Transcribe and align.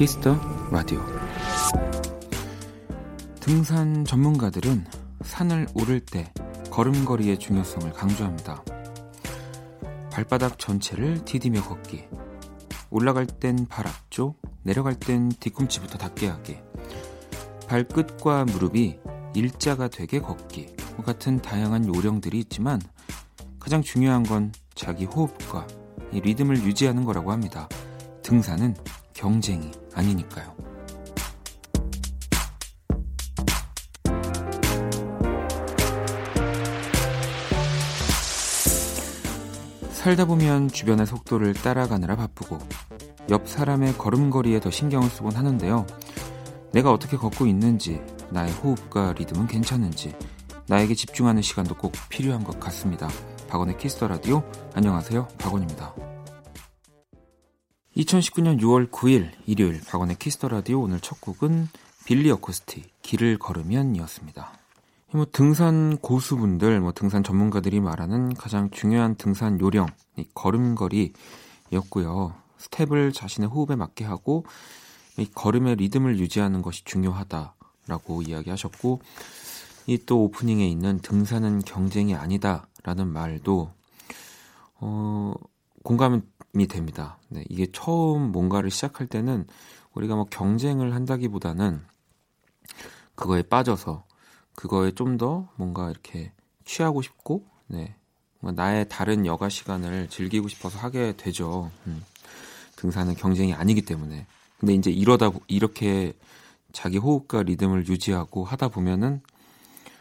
Kiss 0.00 0.19
the 0.19 0.34
Radio 0.70 0.98
등산 3.38 4.06
전문가들은 4.06 4.86
산을 5.20 5.66
오를 5.74 6.00
때 6.00 6.32
걸음걸이의 6.70 7.38
중요성을 7.38 7.92
강조합니다. 7.92 8.64
발바닥 10.10 10.58
전체를 10.58 11.26
디디며 11.26 11.64
걷기. 11.64 12.08
올라갈 12.88 13.26
땐 13.26 13.66
발 13.68 13.86
앞쪽, 13.86 14.40
내려갈 14.62 14.94
땐 14.94 15.28
뒤꿈치부터 15.28 15.98
닿게 15.98 16.28
하기. 16.28 16.56
발끝과 17.68 18.46
무릎이 18.46 18.98
일자가 19.34 19.88
되게 19.88 20.18
걷기. 20.18 20.76
같은 21.04 21.42
다양한 21.42 21.94
요령들이 21.94 22.38
있지만 22.38 22.80
가장 23.58 23.82
중요한 23.82 24.22
건 24.22 24.50
자기 24.74 25.04
호흡과 25.04 25.66
이 26.10 26.22
리듬을 26.22 26.56
유지하는 26.64 27.04
거라고 27.04 27.32
합니다. 27.32 27.68
등산은 28.22 28.76
경쟁이 29.12 29.70
아니니까요. 29.94 30.54
살다 39.92 40.24
보면 40.24 40.68
주변의 40.68 41.06
속도를 41.06 41.52
따라가느라 41.52 42.16
바쁘고 42.16 42.58
옆 43.28 43.46
사람의 43.46 43.98
걸음걸이에 43.98 44.60
더 44.60 44.70
신경을 44.70 45.10
쓰곤 45.10 45.32
하는데요. 45.36 45.86
내가 46.72 46.90
어떻게 46.92 47.16
걷고 47.16 47.46
있는지, 47.46 48.00
나의 48.30 48.50
호흡과 48.52 49.12
리듬은 49.18 49.46
괜찮은지, 49.46 50.14
나에게 50.68 50.94
집중하는 50.94 51.42
시간도 51.42 51.74
꼭 51.76 51.92
필요한 52.08 52.44
것 52.44 52.58
같습니다. 52.58 53.08
박원의 53.48 53.76
Kiss 53.78 53.95
the 53.95 54.08
Radio. 54.08 54.42
안녕하세요. 54.74 55.28
박원입니다. 55.38 56.09
2019년 57.96 58.60
6월 58.60 58.90
9일 58.90 59.30
일요일 59.46 59.80
박원의 59.80 60.16
Kiss 60.18 60.35
the 60.35 60.48
Radio 60.48 60.80
오늘 60.80 61.00
첫 61.00 61.20
곡은 61.20 61.68
빌리 62.04 62.30
어코스티 62.30 62.84
길을 63.02 63.38
걸으면이었습니다. 63.38 64.52
뭐 65.12 65.26
등산 65.32 65.98
고수분들, 65.98 66.78
뭐 66.80 66.92
등산 66.92 67.24
전문가들이 67.24 67.80
말하는 67.80 68.32
가장 68.34 68.70
중요한 68.70 69.16
등산 69.16 69.58
요령, 69.58 69.88
이 70.16 70.24
걸음걸이였고요. 70.34 72.34
스텝을 72.58 73.12
자신의 73.12 73.50
호흡에 73.50 73.74
맞게 73.74 74.04
하고 74.04 74.44
이 75.18 75.26
걸음의 75.26 75.76
리듬을 75.76 76.20
유지하는 76.20 76.62
것이 76.62 76.84
중요하다라고 76.84 78.22
이야기하셨고 78.22 79.00
이 79.86 79.98
또 80.06 80.24
오프닝에 80.24 80.68
있는 80.68 81.00
등산은 81.00 81.60
경쟁이 81.60 82.14
아니다라는 82.14 83.08
말도 83.08 83.72
어 84.76 85.34
공감 85.82 86.22
이 86.56 86.66
됩니다. 86.66 87.18
네, 87.28 87.44
이게 87.48 87.66
처음 87.72 88.32
뭔가를 88.32 88.70
시작할 88.70 89.06
때는 89.06 89.46
우리가 89.94 90.16
뭐 90.16 90.24
경쟁을 90.24 90.94
한다기보다는 90.94 91.80
그거에 93.14 93.42
빠져서 93.42 94.04
그거에 94.54 94.92
좀 94.92 95.16
더 95.16 95.48
뭔가 95.56 95.90
이렇게 95.90 96.32
취하고 96.64 97.02
싶고, 97.02 97.46
네. 97.66 97.94
나의 98.40 98.88
다른 98.88 99.26
여가 99.26 99.48
시간을 99.48 100.08
즐기고 100.08 100.48
싶어서 100.48 100.78
하게 100.78 101.14
되죠. 101.16 101.70
음. 101.86 102.02
등산은 102.76 103.14
경쟁이 103.16 103.52
아니기 103.52 103.82
때문에. 103.82 104.26
근데 104.58 104.74
이제 104.74 104.90
이러다, 104.90 105.30
이렇게 105.46 106.14
자기 106.72 106.96
호흡과 106.98 107.42
리듬을 107.42 107.86
유지하고 107.86 108.44
하다 108.44 108.68
보면은 108.68 109.20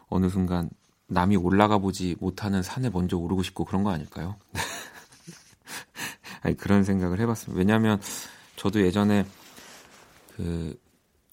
어느 0.08 0.30
순간 0.30 0.70
남이 1.08 1.36
올라가 1.36 1.78
보지 1.80 2.16
못하는 2.20 2.64
산에 2.64 2.90
먼저 2.90 3.18
오르고 3.18 3.44
싶고 3.44 3.66
그런 3.66 3.84
거 3.84 3.90
아닐까요? 3.92 4.36
아니, 6.42 6.56
그런 6.56 6.84
생각을 6.84 7.20
해봤습니다. 7.20 7.58
왜냐하면 7.58 8.02
저도 8.56 8.82
예전에 8.82 9.26
그 10.36 10.80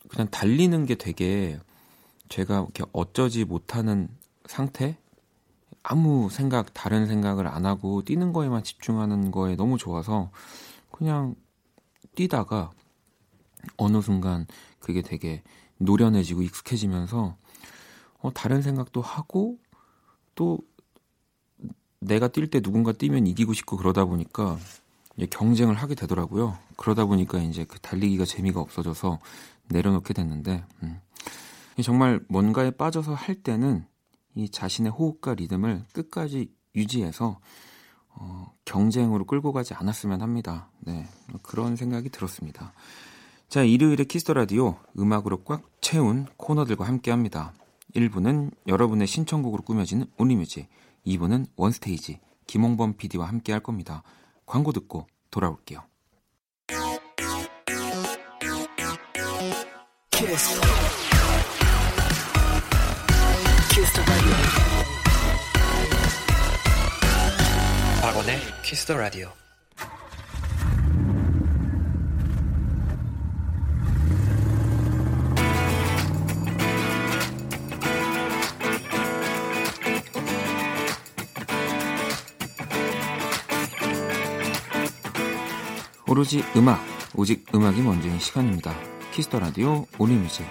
그냥 0.08 0.28
달리는 0.30 0.86
게 0.86 0.94
되게 0.94 1.58
제가 2.28 2.60
이렇게 2.60 2.84
어쩌지 2.92 3.44
못하는 3.44 4.08
상태? 4.46 4.96
아무 5.82 6.28
생각, 6.30 6.74
다른 6.74 7.06
생각을 7.06 7.46
안 7.46 7.64
하고 7.64 8.02
뛰는 8.02 8.32
거에만 8.32 8.64
집중하는 8.64 9.30
거에 9.30 9.54
너무 9.54 9.78
좋아서 9.78 10.30
그냥 10.90 11.36
뛰다가 12.16 12.72
어느 13.76 14.00
순간 14.00 14.46
그게 14.80 15.02
되게 15.02 15.42
노련해지고 15.78 16.42
익숙해지면서 16.42 17.36
어, 18.20 18.32
다른 18.32 18.62
생각도 18.62 19.00
하고 19.00 19.58
또 20.34 20.58
내가 22.00 22.28
뛸 22.28 22.50
때 22.50 22.60
누군가 22.60 22.92
뛰면 22.92 23.26
이기고 23.26 23.52
싶고 23.52 23.76
그러다 23.76 24.04
보니까 24.04 24.58
경쟁을 25.30 25.74
하게 25.74 25.94
되더라고요. 25.94 26.58
그러다 26.76 27.06
보니까 27.06 27.38
이제 27.38 27.64
그 27.64 27.78
달리기가 27.80 28.24
재미가 28.24 28.60
없어져서 28.60 29.18
내려놓게 29.68 30.12
됐는데, 30.12 30.64
음. 30.82 31.00
정말 31.82 32.20
뭔가에 32.28 32.70
빠져서 32.70 33.14
할 33.14 33.34
때는 33.36 33.86
이 34.34 34.50
자신의 34.50 34.92
호흡과 34.92 35.34
리듬을 35.34 35.84
끝까지 35.92 36.50
유지해서 36.74 37.40
어, 38.18 38.52
경쟁으로 38.64 39.24
끌고 39.24 39.52
가지 39.52 39.74
않았으면 39.74 40.22
합니다. 40.22 40.70
네, 40.80 41.06
그런 41.42 41.76
생각이 41.76 42.08
들었습니다. 42.08 42.72
자, 43.48 43.62
일요일의 43.62 44.06
Kiss 44.06 44.21
the 44.21 44.32
Radio 44.32 44.76
음악으로 44.98 45.44
꽉 45.44 45.62
채운 45.80 46.26
코너들과 46.36 46.86
함께 46.86 47.10
합니다. 47.10 47.52
1부는 47.94 48.52
여러분의 48.66 49.06
신청곡으로 49.06 49.62
꾸며지는 49.62 50.06
Only 50.18 50.38
Music, 50.38 50.68
2부는 51.06 51.46
One 51.56 51.80
Stage 51.80 52.20
김홍범 52.46 52.94
PD와 52.96 53.28
함께 53.28 53.52
할 53.52 53.62
겁니다. 53.62 54.02
광고 54.46 54.72
듣고 54.72 55.06
돌아올게요. 55.30 55.84
키스. 60.10 60.60
박원의 68.00 68.38
키스 68.62 68.86
더 68.86 68.96
라디오. 68.96 69.45
오로지 86.16 86.42
음악, 86.56 86.80
오직 87.14 87.44
음악이 87.54 87.82
먼저인 87.82 88.18
시간입니다. 88.18 88.74
키스터 89.12 89.38
라디오 89.38 89.84
오리뮤직. 89.98 90.46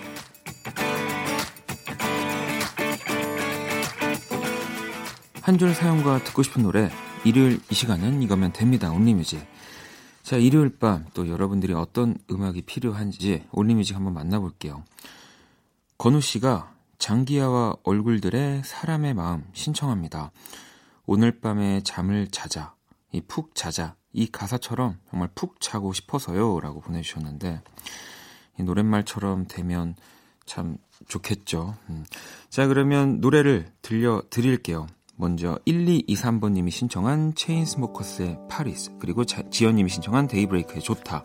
한줄 5.41 5.73
사용과 5.73 6.23
듣고 6.23 6.43
싶은 6.43 6.61
노래 6.61 6.91
일요일 7.23 7.59
이 7.71 7.73
시간은 7.73 8.21
이거면 8.21 8.53
됩니다. 8.53 8.91
온리뮤직. 8.91 9.43
자, 10.21 10.37
일요일 10.37 10.77
밤 10.77 11.05
또 11.15 11.27
여러분들이 11.27 11.73
어떤 11.73 12.15
음악이 12.29 12.61
필요한지 12.61 13.47
온리뮤직 13.51 13.95
한번 13.95 14.13
만나볼게요. 14.13 14.83
건우 15.97 16.21
씨가 16.21 16.75
장기야와 16.99 17.77
얼굴들의 17.81 18.61
사람의 18.63 19.15
마음 19.15 19.43
신청합니다. 19.53 20.29
오늘 21.07 21.39
밤에 21.39 21.81
잠을 21.81 22.27
자자. 22.29 22.75
이 23.11 23.21
푹 23.21 23.55
자자. 23.55 23.95
이 24.15 24.27
가사처럼 24.27 24.97
정말 25.09 25.29
푹 25.35 25.59
자고 25.59 25.91
싶어서요. 25.91 26.61
라고 26.61 26.79
보내주셨는데, 26.79 27.61
이 28.57 28.63
노랫말처럼 28.63 29.47
되면 29.47 29.95
참 30.45 30.77
좋겠죠. 31.07 31.75
음. 31.89 32.05
자, 32.49 32.65
그러면 32.67 33.19
노래를 33.19 33.67
들려 33.81 34.23
드릴게요. 34.29 34.87
먼저 35.17 35.59
1223번님이 35.67 36.71
신청한 36.71 37.35
체인스모커스의 37.35 38.37
파리스 38.49 38.91
그리고 38.99 39.23
지연님이 39.23 39.89
신청한 39.89 40.27
데이브레이크의 40.27 40.81
좋다 40.81 41.23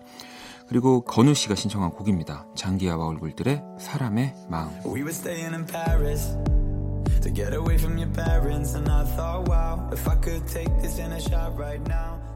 그리고 0.68 1.00
건우 1.04 1.34
씨가 1.34 1.56
신청한 1.56 1.90
곡입니다. 1.90 2.46
장기하와 2.54 3.04
얼굴들의 3.08 3.60
사람의 3.80 4.34
마음. 4.48 4.70
We 4.84 5.02
were 5.02 5.10
staying 5.10 5.52
in 5.52 5.66
Paris 5.66 6.36
to 7.22 7.32
get 7.34 7.52
away 7.52 7.74
from 7.74 7.98
your 7.98 8.12
parents 8.12 8.76
and 8.76 8.88
I 8.88 9.04
thought 9.16 9.50
wow 9.50 9.90
if 9.92 10.08
I 10.08 10.16
could 10.20 10.46
take 10.46 10.70
this 10.80 11.00
in 11.00 11.10
a 11.10 11.20
shot 11.20 11.58
right 11.58 11.82
now 11.88 12.29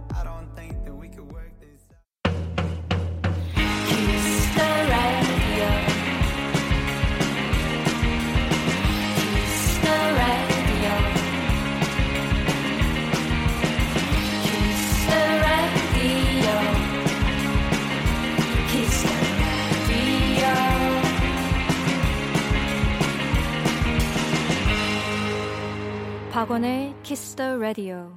박원의 26.34 26.96
Kiss 27.04 27.36
the 27.36 27.56
Radio. 27.56 28.12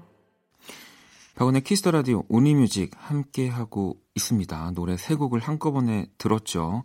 박원의 1.35 1.61
Kiss 1.61 1.78
the 1.78 1.91
Radio 1.91 2.23
Only 2.29 2.56
Music 2.56 2.89
함께 2.97 3.47
하고 3.47 4.01
있습니다. 4.15 4.71
노래 4.71 4.97
세 4.97 5.13
곡을 5.13 5.39
한꺼번에 5.39 6.07
들었죠. 6.17 6.83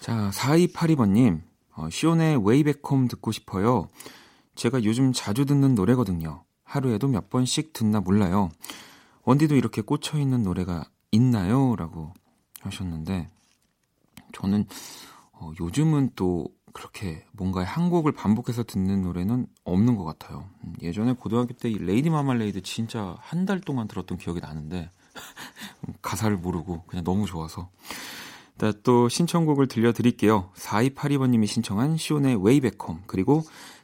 자, 0.00 0.30
4282번 0.34 1.12
님, 1.12 1.42
어, 1.76 1.88
숀의 1.88 2.46
Way 2.46 2.63
Back 2.63 2.86
Home 2.86 3.08
듣고 3.08 3.32
싶어요. 3.32 3.88
제가 4.54 4.84
요즘 4.84 5.14
자주 5.14 5.46
듣는 5.46 5.74
노래거든요. 5.74 6.44
하루에도 6.62 7.08
몇 7.08 7.30
번씩 7.30 7.72
듣나 7.72 8.00
몰라요. 8.00 8.50
원디도 9.22 9.56
이렇게 9.56 9.80
꽂혀 9.80 10.18
있는 10.18 10.42
노래가 10.42 10.84
있나요? 11.10 11.74
라고 11.76 12.12
하셨는데, 12.60 13.30
저는 14.34 14.66
어, 15.32 15.52
요즘은 15.58 16.10
또 16.16 16.48
그렇게 16.76 17.24
뭔가 17.32 17.64
한 17.64 17.88
곡을 17.88 18.12
반복해서 18.12 18.62
듣는 18.62 19.00
노래는 19.00 19.46
없는 19.64 19.96
것 19.96 20.04
같아요. 20.04 20.44
음, 20.62 20.74
예전에 20.82 21.14
고등학교 21.14 21.54
때 21.54 21.70
Lady 21.70 22.10
Marmalade 22.10 22.60
진짜 22.62 23.16
한 23.20 23.46
달 23.46 23.60
동안 23.60 23.88
들었던 23.88 24.18
기억이 24.18 24.40
나는데 24.40 24.90
가사를 26.02 26.36
모르고 26.36 26.82
그냥 26.86 27.02
너무 27.02 27.24
좋아서. 27.24 27.70
또 28.82 29.08
신청곡을 29.08 29.68
들려드릴게요. 29.68 30.50
4282번님이 30.54 31.46
신청한 31.46 31.96
숀의 31.96 32.44
Way 32.44 32.60
Back 32.60 32.82
Home 32.82 33.04
그리고 33.06 33.42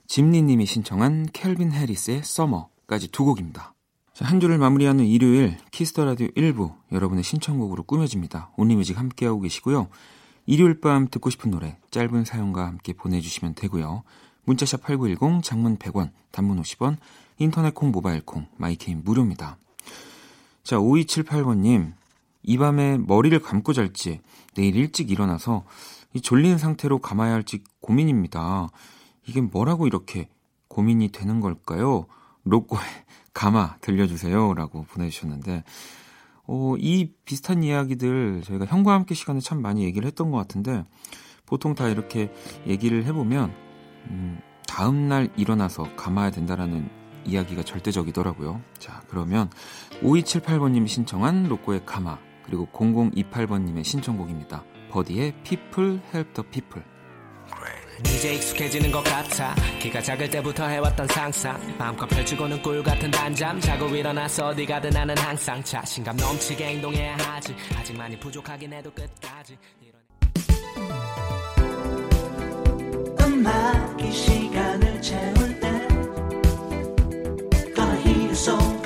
짐니님이 0.09 0.67
신청한 0.67 1.29
캘빈 1.33 1.73
해리스의 1.73 2.23
Summer까지 2.25 3.09
두 3.11 3.25
곡입니다. 3.25 3.73
한 4.21 4.39
주를 4.39 4.59
마무리하는 4.59 5.07
일요일 5.07 5.57
Kiss 5.71 5.90
the 5.90 6.05
Radio 6.05 6.29
1부 6.29 6.75
여러분의 6.93 7.25
신청곡으로 7.25 7.85
꾸며집니다. 7.85 8.51
Only 8.59 8.77
Music 8.77 8.99
함께하고 8.99 9.41
계시고요. 9.41 9.89
일요일 10.47 10.81
밤 10.81 11.09
듣고 11.09 11.31
싶은 11.31 11.51
노래 11.51 11.79
짧은 11.91 12.25
사연과 12.25 12.67
함께 12.67 12.93
보내주시면 12.93 13.55
되고요. 13.55 14.03
문자샵 14.45 14.83
8910 14.83 15.43
장문 15.43 15.77
100원 15.77 16.11
단문 16.31 16.61
50원 16.61 16.97
인터넷 17.39 17.75
콩 17.75 17.93
모바일 17.93 18.23
콩 18.23 18.47
마이케이는 18.57 19.03
무료입니다. 19.05 19.59
자 20.65 20.77
5278번님 20.77 21.93
이 22.43 22.59
밤에 22.59 22.99
머리를 22.99 23.39
감고 23.41 23.73
잘지 23.73 24.21
내일 24.55 24.77
일찍 24.77 25.11
일어나서 25.11 25.65
이 26.13 26.21
졸린 26.21 26.59
상태로 26.59 26.99
감아야 26.99 27.33
할지 27.33 27.63
고민입니다. 27.81 28.69
이게 29.27 29.41
뭐라고 29.41 29.87
이렇게 29.87 30.29
고민이 30.69 31.11
되는 31.11 31.41
걸까요? 31.41 32.07
로꼬의 32.45 32.83
감아 33.35 33.77
들려주세요 33.81 34.55
라고 34.55 34.85
보내주셨는데 34.85 35.65
어, 36.55 36.77
이 36.79 37.09
비슷한 37.25 37.63
이야기들 37.63 38.43
저희가 38.45 38.67
형과 38.67 38.93
함께 38.93 39.15
시간에 39.15 39.41
참 39.41 39.63
많이 39.63 39.85
얘기를 39.85 40.07
했던 40.07 40.31
것 40.31 40.37
같은데 40.37 40.85
보통 41.47 41.75
다 41.75 41.89
이렇게 41.89 42.31
얘기를 42.67 43.07
해보면 43.07 43.55
음, 44.11 44.39
다음 44.69 45.09
날 45.09 45.31
일어나서 45.35 45.97
감아야 45.97 46.31
된다라는 46.31 46.91
이야기가 47.25 47.63
절대적이더라고요. 47.63 48.61
자 48.79 49.01
그러면 49.09 49.49
5278번님이 50.03 50.89
신청한 50.89 51.45
로꼬의 51.45 51.87
감아 51.87 52.19
그리고 52.45 52.69
0028번님의 52.75 53.83
신청곡입니다. 53.83 54.63
버디의 54.91 55.33
People 55.45 56.01
Help 56.13 56.35
the 56.35 56.51
People 56.51 56.92
이제 58.07 58.35
익숙해지는 58.35 58.91
것 58.91 59.03
같아. 59.03 59.55
키가 59.81 60.01
작을 60.01 60.31
때부터 60.31 60.67
해왔던 60.67 61.07
상상. 61.09 61.77
마음껏 61.79 62.07
펼치고는 62.07 62.63
꿀 62.63 62.83
같은 62.83 63.11
단잠. 63.11 63.61
자고 63.61 63.89
일어나서 63.89 64.49
어디 64.49 64.67
가든 64.67 64.91
나는 64.91 65.17
항상. 65.19 65.63
자신감 65.63 66.17
넘치게 66.17 66.65
행동해야 66.65 67.17
하지. 67.17 67.55
아직 67.77 67.97
많이 67.97 68.19
부족하긴 68.19 68.73
해도 68.73 68.91
끝까지. 68.93 69.57
음악이 73.21 74.13
시간을 74.13 75.03
채울 75.03 75.61
때 75.61 75.71
Gonna 77.75 78.01
hear 78.05 78.19
your 78.19 78.33
song, 78.33 78.82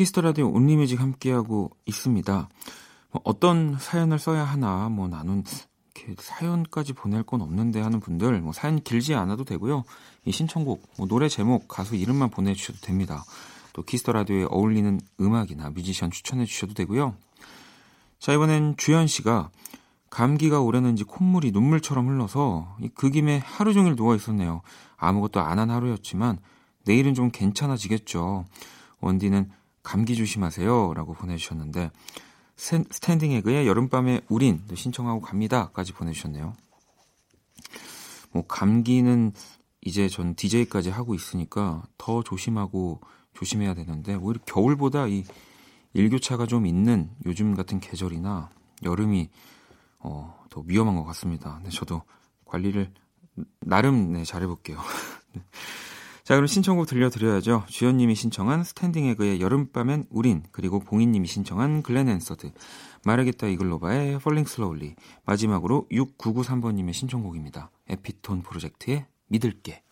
키스터 0.00 0.22
라디오 0.22 0.48
온리뮤직 0.48 0.98
함께하고 0.98 1.72
있습니다. 1.84 2.48
뭐 3.10 3.20
어떤 3.22 3.76
사연을 3.78 4.18
써야 4.18 4.44
하나, 4.44 4.88
뭐 4.88 5.08
나는 5.08 5.44
사연까지 6.16 6.94
보낼 6.94 7.22
건 7.22 7.42
없는데 7.42 7.82
하는 7.82 8.00
분들, 8.00 8.40
뭐 8.40 8.54
사연 8.54 8.80
길지 8.80 9.14
않아도 9.14 9.44
되고요. 9.44 9.84
이 10.24 10.32
신청곡, 10.32 10.88
뭐 10.96 11.06
노래 11.06 11.28
제목, 11.28 11.68
가수 11.68 11.96
이름만 11.96 12.30
보내주셔도 12.30 12.78
됩니다. 12.80 13.24
또 13.74 13.82
Kiss 13.82 13.99
the 13.99 14.12
Radio에 14.12 14.46
어울리는 14.48 15.02
음악이나 15.20 15.68
뮤지션 15.68 16.10
추천해 16.10 16.46
주셔도 16.46 16.72
되고요. 16.72 17.14
자, 18.18 18.32
이번엔 18.32 18.76
주현 18.78 19.06
씨가 19.06 19.50
감기가 20.08 20.62
오려는지 20.62 21.04
콧물이 21.04 21.50
눈물처럼 21.50 22.08
흘러서 22.08 22.74
그 22.94 23.10
김에 23.10 23.42
하루 23.44 23.74
종일 23.74 23.96
누워 23.96 24.14
있었네요. 24.14 24.62
아무것도 24.96 25.40
안 25.40 25.58
한 25.58 25.68
하루였지만 25.68 26.38
내일은 26.86 27.12
좀 27.12 27.30
괜찮아지겠죠. 27.30 28.46
원디는 29.00 29.50
감기 29.82 30.16
조심하세요. 30.16 30.94
라고 30.94 31.14
보내주셨는데 31.14 31.90
스탠딩 32.56 33.32
에그의 33.32 33.66
여름밤의 33.66 34.22
우린 34.28 34.62
신청하고 34.74 35.20
갑니다 35.20 35.70
까지 35.72 35.92
보내주셨네요. 35.92 36.54
뭐 38.32 38.46
감기는 38.46 39.32
이제 39.82 40.08
전 40.08 40.34
DJ까지 40.34 40.90
하고 40.90 41.14
있으니까 41.14 41.82
더 41.96 42.22
조심하고 42.22 43.00
조심해야 43.34 43.74
되는데 43.74 44.14
오히려 44.14 44.40
겨울보다 44.44 45.06
이 45.06 45.24
일교차가 45.94 46.46
좀 46.46 46.66
있는 46.66 47.10
요즘 47.24 47.54
같은 47.54 47.80
계절이나 47.80 48.50
여름이 48.82 49.30
어, 50.00 50.38
더 50.50 50.62
위험한 50.66 50.96
것 50.96 51.04
같습니다. 51.04 51.60
네, 51.62 51.70
저도 51.70 52.02
관리를 52.44 52.92
나름 53.60 54.12
네, 54.12 54.24
잘해볼게요. 54.24 54.78
네. 56.30 56.34
자, 56.34 56.36
그럼 56.36 56.46
신청곡 56.46 56.86
들려드려야죠. 56.86 57.64
주연님이 57.66 58.14
신청한 58.14 58.62
스탠딩 58.62 59.06
에그의 59.06 59.40
여름밤엔 59.40 60.04
우린, 60.10 60.44
그리고 60.52 60.78
봉인님이 60.78 61.26
신청한 61.26 61.82
글렌 61.82 62.08
한사드, 62.08 62.52
마르케타 63.04 63.48
이글로바의 63.48 64.14
Falling 64.14 64.48
Slowly, 64.48 64.94
마지막으로 65.26 65.88
6993번님의 65.90 66.92
신청곡입니다. 66.92 67.72
에피톤 67.88 68.42
프로젝트의 68.42 69.06
믿을게. 69.26 69.82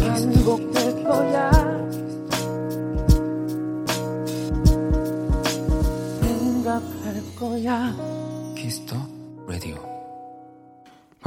반복될 0.00 1.04
거야. 1.04 1.52
생각할 6.20 7.36
거야. 7.38 8.09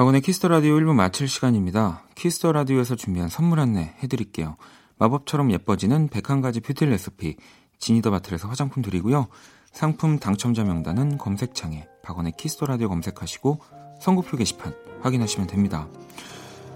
박원의 0.04 0.20
키스 0.20 0.39
더 0.39 0.50
라디오 0.50 0.76
1부 0.76 0.94
마칠 0.94 1.30
시간입니다. 1.30 2.04
키스 2.16 2.38
더 2.38 2.52
라디오에서 2.52 2.98
준비한 2.98 3.30
선물 3.30 3.62
안내 3.62 3.94
해드릴게요. 4.04 4.58
마법처럼 4.98 5.50
예뻐지는 5.54 6.10
101가지 6.10 6.62
뷰티 6.62 6.86
레시피 6.88 7.38
지니 7.80 7.98
더 7.98 8.12
바틀에서 8.12 8.50
화장품 8.50 8.84
드리고요. 8.84 9.28
상품 9.72 10.20
당첨자 10.20 10.66
명단은 10.66 11.18
검색창에 11.18 11.88
박원의 12.04 12.34
키스 12.38 12.55
더 12.55 12.66
라디오 12.66 12.90
검색하시고 12.90 13.62
선곡표 14.02 14.36
게시판 14.36 14.76
확인하시면 15.04 15.48
됩니다. 15.48 15.88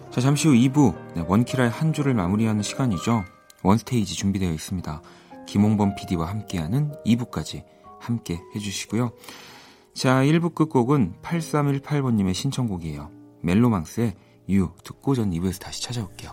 자, 0.10 0.22
잠시 0.22 0.48
후 0.48 0.54
2부 0.54 0.96
네, 1.16 1.26
원키라의 1.28 1.70
한 1.70 1.92
주를 1.92 2.14
마무리하는 2.14 2.64
시간이죠. 2.64 3.26
원스테이지 3.62 4.16
준비되어 4.16 4.54
있습니다. 4.54 5.02
김홍범 5.48 5.96
PD와 5.96 6.30
함께하는 6.30 6.94
2부까지 7.06 7.66
함께 8.00 8.40
해주시고요. 8.56 9.12
자, 9.94 10.22
1부 10.22 10.56
끝곡은 10.56 11.16
8318번님의 11.22 12.34
신청곡이에요. 12.34 13.17
멜로망스의 13.42 14.16
유 14.50 14.72
듣고 14.84 15.16
전 15.16 15.32
2부에서 15.32 15.62
다시 15.62 15.82
찾아올게요. 15.84 16.32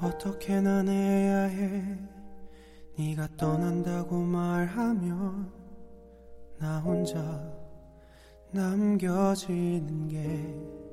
어떻게 0.00 0.60
난 0.60 0.88
해야 0.88 1.44
해? 1.44 1.98
네가 2.98 3.28
떠난다고 3.36 4.22
말하면 4.22 5.52
나 6.58 6.80
혼자 6.80 7.20
남겨지는 8.52 10.08
게 10.08 10.84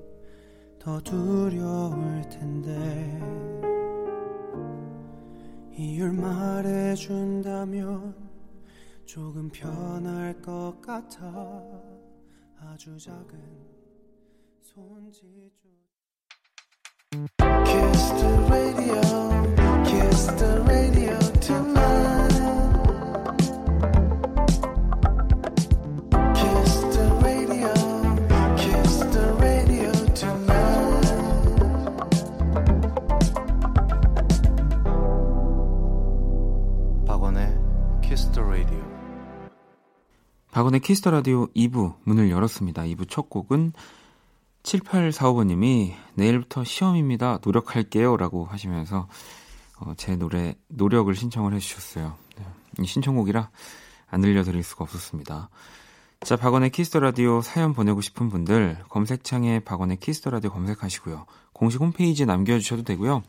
더 0.83 0.99
두려울 1.01 2.27
텐데. 2.27 3.21
이유를 5.77 6.13
말해준다면 6.13 8.15
조금 9.05 9.47
편할 9.49 10.41
것 10.41 10.81
같아. 10.81 11.63
아주 12.57 12.97
작은 12.97 13.39
박원의 40.51 40.81
키스 40.81 41.00
더 41.00 41.11
라디오 41.11 41.47
2부 41.47 41.95
문을 42.03 42.29
열었습니다. 42.29 42.83
2부 42.83 43.09
첫 43.09 43.29
곡은 43.29 43.71
7845번님이 44.63 45.93
내일부터 46.15 46.63
시험입니다. 46.63 47.39
노력할게요. 47.43 48.17
라고 48.17 48.45
하시면서 48.45 49.07
어, 49.79 49.93
제 49.97 50.15
노래, 50.15 50.55
노력을 50.67 51.13
신청을 51.13 51.53
해주셨어요. 51.55 52.15
네. 52.37 52.85
신청곡이라 52.85 53.49
안 54.09 54.21
들려드릴 54.21 54.63
수가 54.63 54.83
없었습니다. 54.83 55.49
자, 56.23 56.35
박원의 56.35 56.69
키스 56.69 56.88
더 56.88 56.99
라디오 56.99 57.41
사연 57.41 57.73
보내고 57.73 58.01
싶은 58.01 58.29
분들 58.29 58.77
검색창에 58.89 59.61
박원의 59.61 59.97
키스 59.97 60.17
더 60.17 60.29
라디오 60.29 60.51
검색하시고요. 60.51 61.25
공식 61.51 61.81
홈페이지에 61.81 62.27
남겨주셔도 62.27 62.83
되고요. 62.83 63.23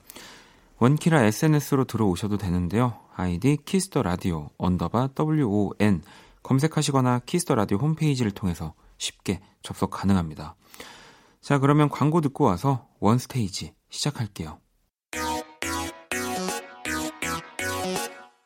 원키라 0.78 1.22
SNS로 1.24 1.84
들어오셔도 1.84 2.36
되는데요. 2.36 2.98
아이디 3.14 3.56
키스 3.64 3.88
더 3.88 4.02
라디오 4.02 4.50
underbar 4.58 5.10
WON 5.18 6.02
검색하시거나 6.42 7.20
키스 7.20 7.41
더 7.41 7.54
라디오 7.54 7.78
홈페이지를 7.78 8.32
통해서 8.32 8.74
쉽게 8.98 9.40
접속 9.62 9.90
가능합니다. 9.90 10.56
자, 11.42 11.58
그러면 11.58 11.88
광고 11.88 12.20
듣고 12.20 12.44
와서 12.44 12.88
원 13.00 13.18
스테이지 13.18 13.74
시작할게요. 13.90 14.60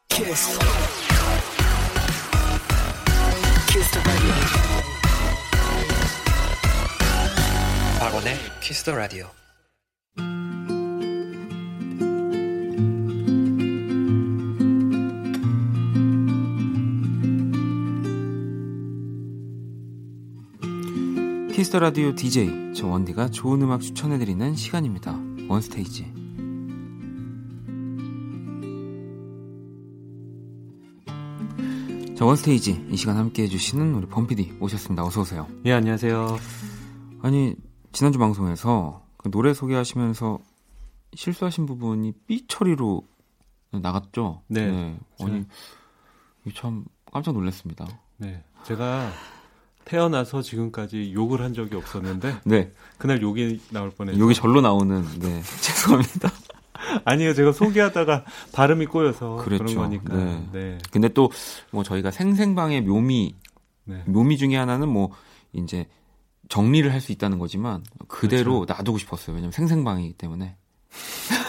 키스. 0.09 0.59
키스 3.69 4.01
박원의 8.01 8.37
키스 8.63 8.83
더 8.83 8.95
라디오. 8.95 9.31
키스 21.57 21.71
더 21.71 21.79
라디오 21.79 22.15
DJ 22.15 22.75
저 22.75 22.87
원디가 22.87 23.31
좋은 23.31 23.63
음악 23.63 23.81
추천해드리는 23.81 24.57
시간입니다. 24.57 25.19
원스테이지. 25.49 26.13
자 32.15 32.27
원스테이지 32.27 32.89
이 32.91 32.97
시간 32.99 33.17
함께 33.17 33.45
해주시는 33.45 33.95
우리 33.95 34.07
범피디 34.07 34.59
오셨습니다. 34.61 35.03
어서 35.03 35.23
오세요. 35.23 35.49
예 35.65 35.73
안녕하세요. 35.73 36.37
아니 37.23 37.57
지난주 37.91 38.19
방송에서 38.19 39.07
그 39.17 39.31
노래 39.31 39.55
소개하시면서 39.55 40.39
실수하신 41.15 41.65
부분이 41.65 42.13
삐 42.27 42.47
처리로 42.47 43.03
나갔죠. 43.71 44.43
네. 44.49 44.71
네. 44.71 44.99
아니 45.21 45.47
참 46.55 46.85
깜짝 47.11 47.33
놀랐습니다. 47.33 47.87
네. 48.19 48.45
제가 48.65 49.11
태어나서 49.87 50.43
지금까지 50.43 51.13
욕을 51.15 51.41
한 51.41 51.55
적이 51.55 51.77
없었는데 51.77 52.37
네. 52.45 52.71
그날 52.99 53.23
욕이 53.23 53.61
나올 53.71 53.91
뻔했어요. 53.91 54.23
욕이 54.23 54.35
절로 54.35 54.61
나오는 54.61 55.03
네. 55.21 55.43
죄송합니다. 55.63 56.31
아니요, 57.05 57.33
제가 57.35 57.53
소개하다가 57.53 58.25
발음이 58.53 58.87
꼬여서 58.87 59.37
그렇죠. 59.37 59.65
그런 59.65 59.77
거니까. 59.77 60.15
네. 60.15 60.49
네. 60.53 60.79
근데 60.91 61.09
또 61.09 61.31
뭐 61.71 61.83
저희가 61.83 62.11
생생방의 62.11 62.83
묘미 62.83 63.35
네. 63.85 64.03
묘미 64.07 64.37
중에 64.37 64.57
하나는 64.57 64.89
뭐 64.89 65.11
이제 65.53 65.87
정리를 66.49 66.93
할 66.93 67.01
수 67.01 67.13
있다는 67.13 67.39
거지만 67.39 67.83
그대로 68.09 68.61
그렇죠. 68.61 68.75
놔두고 68.75 68.99
싶었어요. 68.99 69.35
왜냐면 69.35 69.53
생생방이기 69.53 70.15
때문에. 70.15 70.57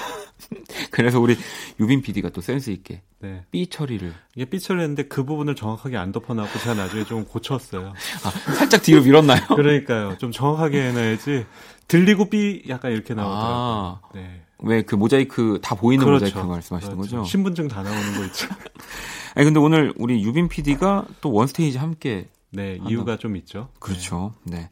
그래서 0.92 1.20
우리 1.20 1.38
유빈 1.80 2.02
PD가 2.02 2.30
또 2.30 2.42
센스 2.42 2.70
있게 2.70 3.02
네. 3.20 3.44
삐 3.52 3.68
처리를 3.68 4.14
이게 4.36 4.46
삐 4.46 4.60
처리했는데 4.60 5.04
그 5.04 5.24
부분을 5.26 5.56
정확하게 5.56 5.98
안 5.98 6.12
덮어놨고 6.12 6.60
제가 6.60 6.74
나중에 6.76 7.04
좀 7.04 7.26
고쳤어요. 7.26 7.94
아, 8.24 8.30
살짝 8.54 8.82
뒤로 8.84 9.02
밀었나요? 9.02 9.42
그러니까요. 9.56 10.18
좀 10.18 10.32
정확하게 10.32 10.82
해놔야지 10.90 11.46
들리고 11.88 12.30
삐 12.30 12.64
약간 12.70 12.92
이렇게 12.92 13.14
나오더라고요. 13.14 13.56
아, 13.56 14.02
네. 14.14 14.44
왜 14.60 14.82
그 14.82 14.96
모자이크 14.96 15.60
다 15.62 15.76
보이는 15.76 16.04
그렇죠. 16.04 16.26
모자이크 16.26 16.48
말씀하시는 16.48 16.96
그렇죠. 16.96 17.18
거죠? 17.18 17.30
신분증 17.30 17.68
다 17.68 17.84
나오는 17.84 18.14
거 18.18 18.26
있죠. 18.26 18.48
아니 19.36 19.46
근데 19.46 19.60
오늘 19.60 19.94
우리 19.98 20.24
유빈 20.24 20.48
PD가 20.48 21.06
또 21.22 21.32
원스테이지 21.32 21.78
함께 21.78 22.30
네 22.50 22.72
한다. 22.78 22.90
이유가 22.90 23.18
좀 23.18 23.36
있죠. 23.36 23.70
그렇죠. 23.80 24.34
네. 24.44 24.58
네. 24.62 24.70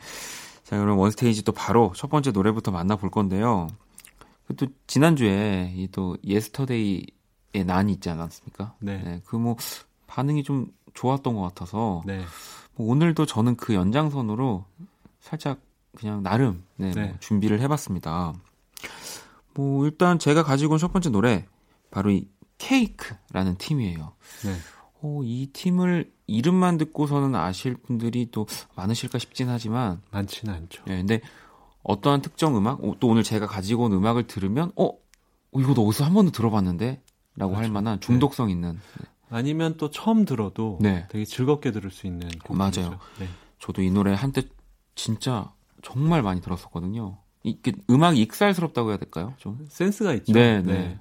자 0.64 0.80
그럼 0.80 0.98
원스테이지 0.98 1.44
또 1.44 1.52
바로 1.52 1.94
첫 1.96 2.10
번째 2.10 2.32
노래부터 2.32 2.72
만나볼 2.72 3.12
건데요. 3.12 3.68
또 4.58 4.68
지난주에 4.88 5.74
이 5.76 5.88
또 5.92 6.18
예스터데이의 6.24 7.64
난이 7.66 7.94
있지 7.94 8.10
않았습니까? 8.10 8.76
네. 8.80 8.98
네 9.04 9.22
그 9.26 9.38
뭐 9.38 9.56
반응이 10.08 10.44
좀 10.44 10.68
좋았던 10.94 11.36
것 11.36 11.42
같아서 11.42 12.04
네. 12.06 12.24
뭐 12.76 12.92
오늘도 12.92 13.26
저는 13.26 13.56
그 13.58 13.74
연장선으로 13.74 14.66
살짝 15.20 15.60
그냥 15.98 16.22
나름 16.24 16.64
네, 16.78 16.92
네. 16.92 17.06
뭐 17.08 17.16
준비를 17.20 17.60
해봤습니다. 17.62 18.34
뭐 19.54 19.86
일단 19.86 20.20
제가 20.20 20.44
가지고 20.44 20.74
온 20.74 20.80
첫 20.80 20.92
번째 20.92 21.10
노래 21.10 21.46
바로 21.92 22.12
이 22.12 22.28
케이크라는 22.58 23.58
팀이에요. 23.58 24.14
네. 24.44 24.56
어, 25.02 25.22
이 25.24 25.48
팀을 25.54 26.12
이름만 26.28 26.78
듣고서는 26.78 27.36
아실 27.36 27.76
분들이 27.76 28.30
또 28.32 28.48
많으실까 28.76 29.20
싶진 29.20 29.50
하지만 29.50 30.02
많지는 30.12 30.54
않죠. 30.54 30.84
네, 30.86 30.98
근데 30.98 31.22
어떠한 31.86 32.22
특정 32.22 32.58
음악, 32.58 32.82
또 33.00 33.08
오늘 33.08 33.24
제가 33.24 33.46
가지고 33.48 33.86
온 33.86 33.94
음악을 33.94 34.28
들으면, 34.28 34.72
어, 34.76 34.92
이거도 35.56 35.86
어디서 35.88 36.04
한 36.04 36.14
번도 36.14 36.32
들어봤는데? 36.32 37.02
라고 37.36 37.52
그렇죠. 37.52 37.64
할 37.64 37.72
만한 37.72 38.00
중독성 38.00 38.50
있는. 38.50 38.74
네. 38.74 39.06
아니면 39.30 39.76
또 39.78 39.90
처음 39.90 40.26
들어도 40.26 40.78
네. 40.82 41.06
되게 41.10 41.26
즐겁게 41.26 41.72
들을 41.72 41.92
수 41.92 42.08
있는 42.08 42.30
곡이죠. 42.44 42.82
맞아요. 42.82 43.00
네. 43.20 43.28
저도 43.60 43.82
이 43.82 43.92
노래 43.92 44.14
한때 44.14 44.44
진짜 44.96 45.52
정말 45.82 46.22
많이 46.22 46.42
들었었거든요. 46.42 47.18
이게 47.44 47.74
음악이 47.90 48.22
익살스럽다고 48.22 48.90
해야 48.90 48.98
될까요? 48.98 49.34
좀 49.38 49.66
센스가 49.70 50.14
있죠. 50.14 50.34
네, 50.34 50.62
네. 50.62 50.74
네. 50.74 51.00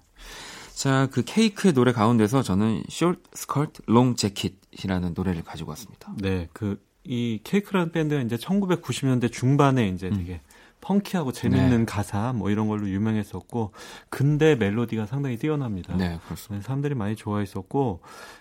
자, 0.75 1.09
그 1.13 1.23
케이크의 1.25 1.73
노래 1.73 1.93
가운데서 1.93 2.43
저는 2.43 2.83
Short 2.91 3.23
Skirt 3.33 3.83
Long 3.89 4.17
Jacket이라는 4.17 5.15
노래를 5.15 5.45
가지고 5.45 5.71
왔습니다. 5.71 6.13
네, 6.19 6.49
그 6.53 6.83
이 7.05 7.41
케이크라는 7.45 7.93
밴드가 7.93 8.23
이제 8.23 8.37
1990년대 8.37 9.31
중반에 9.31 9.89
이제 9.89 10.09
음. 10.09 10.17
되게 10.17 10.41
펑키하고 10.85 11.33
재밌는 11.33 11.79
네. 11.81 11.85
가사 11.87 12.33
뭐 12.35 12.51
이런 12.51 12.69
걸로 12.69 12.89
유명했었고 12.89 13.73
근데 14.11 14.55
멜로디가 14.55 15.07
상당히 15.07 15.39
뛰어납니다. 15.39 15.97
네, 15.97 16.19
그렇습니다. 16.27 16.57
네, 16.57 16.61
사람들이 16.63 16.95
많이 16.95 17.17
좋아했었고 17.17 18.01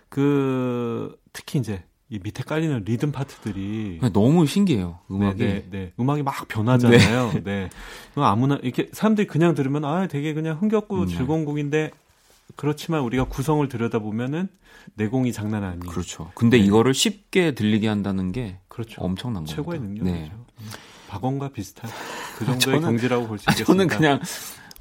그 0.09 1.17
특히 1.31 1.59
이제 1.59 1.83
이 2.09 2.19
밑에 2.21 2.43
깔리는 2.43 2.83
리듬 2.85 3.12
파트들이 3.12 4.00
네, 4.01 4.09
너무 4.12 4.45
신기해요. 4.45 5.00
음악이 5.09 5.43
네, 5.43 5.53
네, 5.53 5.67
네. 5.69 5.93
음악이 6.00 6.21
막 6.21 6.47
변하잖아요. 6.47 7.31
네. 7.35 7.41
네. 7.43 7.69
아무나 8.15 8.59
이렇게 8.62 8.89
사람들이 8.91 9.25
그냥 9.25 9.55
들으면 9.55 9.85
아 9.85 10.07
되게 10.07 10.33
그냥 10.33 10.57
흥겹고 10.59 10.95
음, 10.95 11.07
네. 11.07 11.15
즐거운 11.15 11.45
곡인데 11.45 11.91
그렇지만 12.55 13.01
우리가 13.01 13.23
구성을 13.23 13.67
들여다 13.67 14.00
보면은 14.00 14.50
내공이 14.95 15.31
장난 15.31 15.63
아니에요. 15.63 15.89
그렇죠. 15.89 16.29
근데 16.35 16.57
네. 16.57 16.65
이거를 16.65 16.93
쉽게 16.93 17.55
들리게 17.55 17.88
한다는 17.88 18.31
게 18.33 18.57
그렇죠. 18.67 19.01
엄청난 19.01 19.43
거죠. 19.43 19.55
최고의 19.55 19.79
능력이죠. 19.79 20.12
네. 20.12 20.31
박원과 21.07 21.50
비슷한 21.50 21.89
그 22.37 22.45
정도의 22.45 22.59
저는, 22.59 22.81
경지라고 22.81 23.27
볼 23.27 23.37
수 23.37 23.43
있겠습니다. 23.49 23.65
저는 23.65 23.87
그냥 23.87 24.19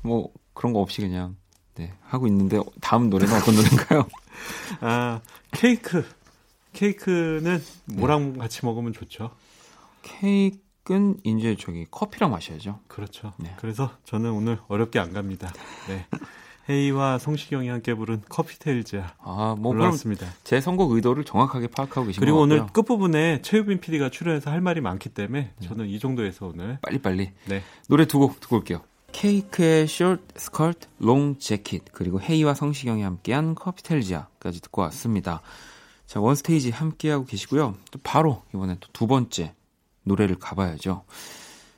뭐 0.03 0.31
그런 0.55 0.73
거 0.73 0.81
없이 0.81 1.01
그냥 1.01 1.37
네, 1.75 1.93
하고 2.05 2.27
있는데 2.27 2.61
다음 2.81 3.09
노래는 3.11 3.35
어떤 3.35 3.55
노래인가요? 3.55 4.07
아 4.81 5.21
케이크 5.53 6.05
케이크는 6.73 7.63
뭐랑 7.87 8.35
네. 8.35 8.39
같이 8.39 8.65
먹으면 8.65 8.93
좋죠? 8.93 9.31
케이크는 10.03 11.17
이제 11.25 11.57
저기 11.59 11.87
커피랑 11.91 12.31
마셔야죠. 12.31 12.81
그렇죠. 12.89 13.33
네. 13.39 13.55
그래서 13.59 13.93
저는 14.05 14.31
오늘 14.33 14.59
어렵게 14.69 14.99
안 14.99 15.13
갑니다. 15.13 15.53
네. 15.89 16.07
헤이와 16.69 17.19
성시경이 17.19 17.69
함께 17.69 17.95
부른 17.95 18.23
커피테일즈야. 18.29 19.15
아, 19.19 19.57
뭐 19.59 19.73
골랐습니다. 19.73 20.27
제 20.45 20.61
선곡 20.61 20.93
의도를 20.93 21.25
정확하게 21.25 21.67
파악하고 21.69 22.07
계신 22.07 22.21
그리고 22.21 22.41
오늘 22.41 22.65
끝 22.69 22.83
부분에 22.83 23.43
최유빈 23.43 23.81
PD가 23.81 24.11
출연해서 24.11 24.51
할 24.51 24.61
말이 24.61 24.81
많기 24.81 25.09
때문에 25.09 25.53
네. 25.59 25.67
저는 25.67 25.89
이 25.89 25.99
정도에서 25.99 26.47
오늘 26.47 26.79
빨리빨리 26.83 27.33
네. 27.49 27.63
노래 27.89 28.07
두 28.07 28.19
곡 28.21 28.39
듣고 28.41 28.57
올게요. 28.57 28.81
케이크의 29.11 29.83
Short 29.85 30.23
Skirt, 30.37 30.89
Long 31.03 31.39
Jacket 31.39 31.87
그리고 31.93 32.21
헤이와 32.21 32.55
성시경이 32.55 33.03
함께한 33.03 33.55
커피텔지아까지 33.57 34.61
듣고 34.63 34.83
왔습니다. 34.83 35.43
자 36.07 36.21
원스테이지 36.21 36.71
함께하고 36.71 37.25
계시고요. 37.25 37.75
또 37.91 37.99
바로 38.05 38.43
이번엔 38.55 38.77
또두 38.81 39.07
번째 39.09 39.55
노래를 40.05 40.37
가봐야죠. 40.39 41.05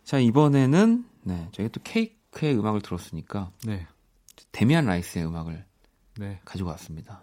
자 0.04 0.18
이번에는 0.18 1.04
네 1.22 1.48
저희가 1.52 1.72
또 1.72 1.80
케이크의 1.82 2.54
음악을 2.58 2.82
들었으니까 2.82 3.50
네. 3.64 3.86
데미안 4.54 4.86
라이스의 4.86 5.26
음악을 5.26 5.64
네. 6.18 6.40
가지고 6.44 6.70
왔습니다. 6.70 7.20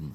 음. 0.00 0.14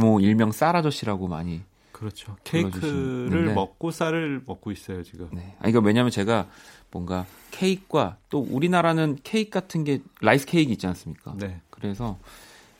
뭐 0.00 0.20
일명 0.20 0.50
쌀 0.52 0.74
아저씨라고 0.76 1.28
많이 1.28 1.62
그렇죠. 1.92 2.36
케이크를 2.44 3.54
먹고 3.54 3.90
쌀을 3.90 4.42
먹고 4.46 4.70
있어요 4.72 5.02
지금. 5.02 5.28
네. 5.32 5.54
아니 5.60 5.72
그러니까 5.72 5.80
왜냐면 5.80 6.10
제가 6.10 6.48
뭔가 6.90 7.24
케이크와 7.50 8.16
또 8.30 8.40
우리나라는 8.40 9.18
케이크 9.22 9.50
같은 9.50 9.84
게 9.84 10.00
rice 10.20 10.46
cake 10.46 10.72
있지 10.72 10.86
않습니까? 10.86 11.34
네. 11.36 11.60
그래서 11.70 12.18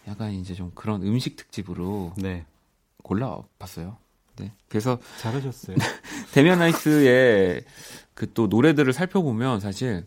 약간 0.06 0.32
이제 0.32 0.54
좀 0.54 0.72
그런 0.74 1.02
음식 1.02 1.36
특집으로 1.36 2.12
네. 2.16 2.44
골라봤어요. 3.02 3.96
네. 4.36 4.52
그래서 4.68 4.98
잘하셨어요. 5.20 5.76
데미안 6.32 6.58
라이스의 6.58 7.64
그 8.14 8.26
또 8.34 8.48
노래들을 8.48 8.92
살펴보면 8.92 9.60
사실 9.60 10.04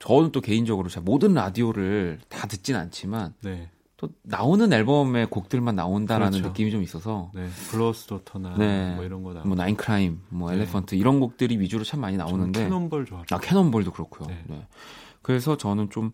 저는 0.00 0.32
또 0.32 0.40
개인적으로 0.40 0.88
모든 1.02 1.34
라디오를 1.34 2.18
다 2.28 2.48
듣진 2.48 2.74
않지만 2.74 3.34
네. 3.42 3.70
또 3.96 4.08
나오는 4.22 4.72
앨범의 4.72 5.26
곡들만 5.26 5.76
나온다라는 5.76 6.32
그렇죠. 6.32 6.48
느낌이 6.48 6.70
좀 6.70 6.82
있어서 6.82 7.30
네. 7.34 7.48
Blower's 7.70 8.06
Daughter나 8.06 8.56
네. 8.56 8.94
뭐 8.96 9.04
이런 9.04 9.22
거 9.22 9.34
나. 9.34 9.42
뭐 9.44 9.54
Nine 9.54 9.76
Crime, 9.76 10.20
뭐 10.30 10.50
네. 10.50 10.56
Elephant 10.56 10.94
이런 10.96 11.20
곡들이 11.20 11.60
위주로 11.60 11.84
참 11.84 12.00
많이 12.00 12.16
나오는데 12.16 12.64
Cannonball 12.64 13.04
좋아. 13.06 13.22
아 13.30 13.38
Cannonball도 13.38 13.92
그렇고요. 13.92 14.28
네. 14.28 14.42
네. 14.48 14.66
그래서 15.22 15.56
저는 15.56 15.90
좀 15.90 16.12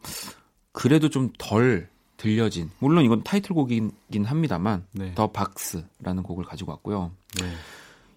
그래도 0.72 1.08
좀 1.08 1.30
덜 1.38 1.88
들려진 2.16 2.70
물론 2.78 3.04
이건 3.04 3.22
타이틀곡이긴 3.22 4.24
합니다만 4.24 4.86
네. 4.92 5.14
The 5.14 5.28
Box라는 5.28 6.22
곡을 6.22 6.44
가지고 6.44 6.72
왔고요. 6.72 7.12
네. 7.40 7.52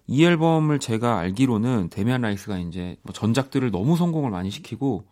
이 0.06 0.24
앨범을 0.24 0.80
제가 0.80 1.18
알기로는 1.18 1.90
데미안 1.90 2.22
라이스가 2.22 2.58
이제 2.58 2.96
뭐 3.02 3.12
전작들을 3.12 3.70
너무 3.70 3.96
성공을 3.96 4.30
많이 4.30 4.50
시키고 4.50 5.04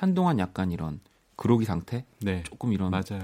한동안 0.00 0.38
약간 0.38 0.70
이런 0.70 0.98
그로기 1.36 1.66
상태, 1.66 2.06
네. 2.22 2.42
조금 2.44 2.72
이런 2.72 2.90
맞아요. 2.90 3.20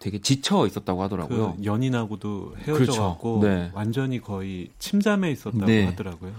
되게 0.00 0.20
지쳐 0.20 0.66
있었다고 0.66 1.00
하더라고요. 1.00 1.54
그 1.54 1.64
연인하고도 1.64 2.56
헤어져갖고 2.58 3.38
그렇죠. 3.38 3.56
네. 3.56 3.70
완전히 3.72 4.20
거의 4.20 4.70
침잠에 4.80 5.30
있었다고 5.30 5.64
네. 5.64 5.84
하더라고요. 5.86 6.32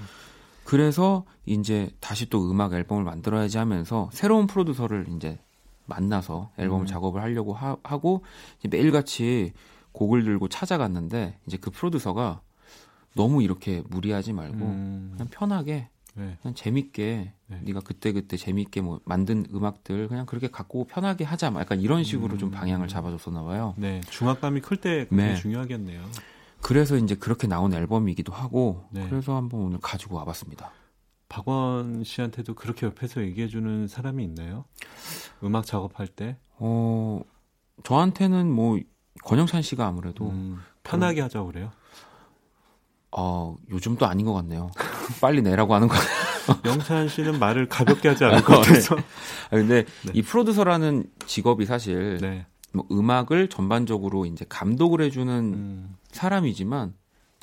그래서 0.65 1.23
이제 1.45 1.89
다시 2.01 2.29
또 2.29 2.51
음악 2.51 2.73
앨범을 2.73 3.05
만들어야지 3.05 3.57
하면서 3.57 4.09
새로운 4.11 4.47
프로듀서를 4.47 5.05
이제 5.15 5.39
만나서 5.85 6.51
앨범 6.57 6.81
음. 6.81 6.85
작업을 6.85 7.21
하려고 7.21 7.53
하, 7.53 7.75
고 7.75 8.21
매일같이 8.69 9.53
곡을 9.93 10.25
들고 10.25 10.49
찾아갔는데 10.49 11.39
이제 11.47 11.55
그 11.55 11.71
프로듀서가 11.71 12.41
너무 13.15 13.41
이렇게 13.41 13.81
무리하지 13.89 14.33
말고 14.33 14.65
음. 14.65 15.11
그냥 15.13 15.29
편하게 15.31 15.87
네. 16.15 16.37
그냥 16.41 16.53
재밌게 16.53 17.33
네. 17.47 17.59
네가 17.63 17.81
그때 17.81 18.11
그때 18.11 18.37
재밌게 18.37 18.81
뭐 18.81 18.99
만든 19.05 19.45
음악들 19.53 20.07
그냥 20.07 20.25
그렇게 20.25 20.49
갖고 20.49 20.85
편하게 20.85 21.23
하자 21.23 21.51
뭐 21.51 21.61
약간 21.61 21.79
이런 21.81 22.03
식으로 22.03 22.33
음. 22.33 22.37
좀 22.37 22.51
방향을 22.51 22.87
잡아줬었나 22.87 23.43
봐요. 23.43 23.73
네, 23.77 24.01
중압감이 24.09 24.61
클때 24.61 25.07
네. 25.09 25.35
중요하겠네요. 25.35 26.03
그래서 26.61 26.95
이제 26.97 27.15
그렇게 27.15 27.47
나온 27.47 27.73
앨범이기도 27.73 28.31
하고 28.31 28.85
네. 28.91 29.07
그래서 29.09 29.35
한번 29.35 29.61
오늘 29.61 29.79
가지고 29.81 30.15
와봤습니다. 30.17 30.71
박원 31.29 32.03
씨한테도 32.03 32.53
그렇게 32.53 32.85
옆에서 32.85 33.21
얘기해주는 33.21 33.87
사람이 33.87 34.23
있나요? 34.23 34.65
음악 35.43 35.65
작업할 35.65 36.07
때? 36.07 36.37
어, 36.57 37.21
저한테는 37.83 38.51
뭐 38.51 38.79
권영찬 39.25 39.63
씨가 39.63 39.87
아무래도 39.87 40.29
음, 40.29 40.59
편하게 40.83 41.15
그, 41.15 41.21
하자고 41.23 41.47
그래요. 41.47 41.71
어, 43.11 43.57
요즘 43.69 43.97
도 43.97 44.05
아닌 44.05 44.25
것 44.25 44.33
같네요. 44.33 44.69
빨리 45.21 45.41
내라고 45.41 45.75
하는 45.75 45.87
거. 45.87 45.95
영찬 46.65 47.07
씨는 47.09 47.39
말을 47.39 47.67
가볍게 47.67 48.09
하지 48.09 48.25
않을 48.25 48.43
것 48.43 48.57
같아서. 48.57 48.95
네. 48.95 49.01
아, 49.47 49.49
근데 49.51 49.85
네. 50.03 50.11
이 50.13 50.21
프로듀서라는 50.21 51.05
직업이 51.25 51.65
사실 51.65 52.17
네. 52.21 52.45
뭐 52.73 52.85
음악을 52.91 53.49
전반적으로 53.49 54.25
이제 54.25 54.45
감독을 54.49 55.01
해주는 55.01 55.33
음. 55.33 55.95
사람이지만 56.11 56.93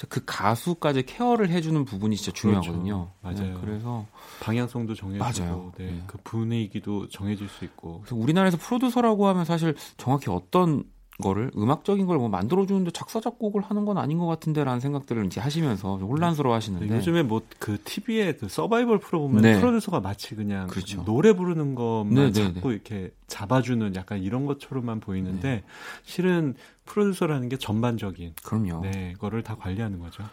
그 0.09 0.23
가수까지 0.25 1.03
케어를 1.05 1.51
해주는 1.51 1.85
부분이 1.85 2.17
진짜. 2.17 2.33
중요하거든요. 2.33 3.11
그렇죠. 3.21 3.43
맞아요. 3.43 3.55
네, 3.55 3.61
그래서 3.61 4.07
방향성도 4.41 4.95
정해지고, 4.95 5.73
네, 5.77 5.85
네. 5.85 6.03
그 6.07 6.19
분위기도 6.25 7.09
정해질 7.09 7.49
수 7.49 7.65
있고. 7.67 8.01
그래서 8.01 8.17
우리나라에서 8.17 8.57
프로듀서라고 8.57 9.29
하면 9.29 9.45
사실 9.45 9.75
정확히 9.99 10.31
어떤 10.31 10.85
거를 11.21 11.51
음악적인 11.57 12.07
걸 12.07 12.21
뭐 12.21 12.29
만들어주는데 12.29 12.91
작사 12.91 13.21
작곡을 13.21 13.63
하는 13.63 13.85
건 13.87 13.97
아닌 13.97 14.19
것 14.19 14.27
같은데라는 14.27 14.81
생각들을 14.81 15.25
이제 15.27 15.41
하시면서 15.41 15.97
혼란스러워 15.97 16.55
하시는데 16.55 16.87
네, 16.87 16.97
요즘에 16.97 17.23
뭐 17.23 17.41
그 17.59 17.79
TV에 17.83 18.33
그 18.35 18.49
서바이벌 18.49 18.99
프로 18.99 19.21
보면 19.21 19.43
네. 19.43 19.59
프로듀서가 19.59 20.01
마치 20.01 20.35
그냥 20.35 20.67
그렇죠. 20.67 21.05
노래 21.05 21.33
부르는 21.33 21.75
것만 21.75 22.15
네, 22.15 22.33
네 22.33 22.33
자꾸 22.33 22.69
네. 22.69 22.75
이렇게 22.75 23.11
잡아주는 23.27 23.95
약간 23.95 24.23
이런 24.23 24.45
것처럼만 24.47 25.01
보이는데 25.01 25.49
네. 25.49 25.65
실은 26.05 26.55
프로듀서라는 26.85 27.49
게 27.49 27.57
전반적인 27.57 28.35
그럼요. 28.45 28.81
네, 28.83 29.15
거를 29.19 29.43
다 29.43 29.55
관리하는 29.57 29.99
거죠. 30.01 30.25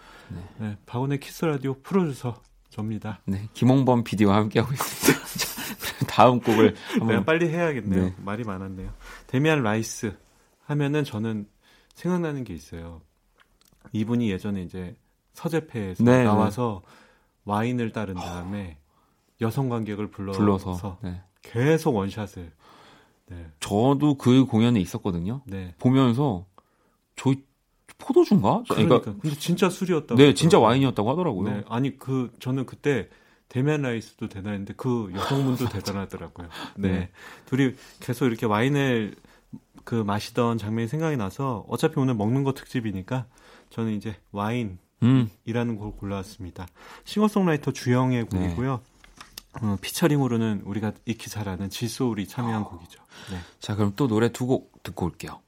네. 0.59 0.75
박원의 0.85 1.19
키스 1.19 1.36
더 1.36 1.45
라디오 1.45 1.75
프로듀서 1.81 2.41
접니다. 2.69 3.19
네, 3.25 3.47
김홍범 3.53 4.03
PD와 4.03 4.35
함께하고 4.35 4.73
있습니다. 4.73 6.07
다음 6.07 6.39
곡을 6.39 6.75
한번 6.99 7.25
빨리 7.25 7.47
해야겠네요. 7.49 8.11
말이 8.23 8.43
많았네요. 8.43 8.89
데미안 9.27 9.63
라이스 9.63 10.15
하면은 10.67 11.05
저는 11.05 11.47
생각나는 11.93 12.43
게 12.43 12.53
있어요. 12.53 13.01
이분이 13.93 14.29
예전에 14.29 14.63
이제 14.63 14.95
서재페에서 15.33 16.03
네, 16.03 16.17
네. 16.19 16.23
나와서 16.25 16.81
네. 16.83 16.91
와인을 17.45 17.91
따른 17.93 18.15
다음에 18.15 18.77
여성 19.39 19.69
관객을 19.69 20.09
불러서, 20.09 20.37
불러서 20.37 20.97
네. 21.01 21.21
계속 21.41 21.95
원샷을. 21.95 22.51
네. 23.27 23.45
저도 23.61 24.15
그 24.17 24.45
공연에 24.45 24.81
있었거든요. 24.81 25.41
네. 25.45 25.73
보면서 25.79 26.45
저 27.15 27.33
포도주인가? 27.97 28.63
그러니까, 28.69 28.99
그러니까 28.99 29.21
근데 29.21 29.35
진짜 29.37 29.69
술이었다고. 29.69 30.15
네, 30.15 30.33
진짜 30.33 30.59
와인이었다고 30.59 31.09
하더라고요. 31.09 31.49
네, 31.49 31.63
아니 31.69 31.97
그 31.97 32.31
저는 32.39 32.65
그때 32.65 33.07
데미안 33.47 33.83
라이스도 33.83 34.27
대단했는데 34.27 34.73
그 34.75 35.11
여성분도 35.15 35.69
대단하더라고요. 35.71 36.49
네. 36.75 36.91
네. 36.91 37.09
둘이 37.45 37.73
계속 38.01 38.25
이렇게 38.25 38.45
와인을 38.45 39.15
그 39.87 39.95
마시던 39.95 40.57
장면이 40.57 40.89
생각이 40.89 41.15
나서 41.15 41.63
어차피 41.69 41.97
오늘 41.97 42.13
먹는 42.13 42.43
거 42.43 42.53
특집이니까 42.53 43.25
저는 43.69 43.93
이제 43.93 44.17
와인이라는 44.33 44.77
음. 45.03 45.77
곡을 45.77 45.93
골라왔습니다. 45.97 46.67
싱어송라이터 47.05 47.71
주영의 47.71 48.25
네. 48.29 48.37
곡이고요. 48.37 48.81
네. 49.61 49.65
어, 49.65 49.77
피처링으로는 49.79 50.63
우리가 50.65 50.91
익히 51.05 51.29
잘 51.29 51.47
아는 51.47 51.69
지소울이 51.69 52.27
참여한 52.27 52.63
어. 52.63 52.67
곡이죠. 52.67 53.01
네. 53.31 53.37
자, 53.61 53.75
그럼 53.75 53.93
또 53.95 54.09
노래 54.09 54.27
두 54.29 54.45
곡 54.45 54.83
듣고 54.83 55.05
올게요. 55.05 55.39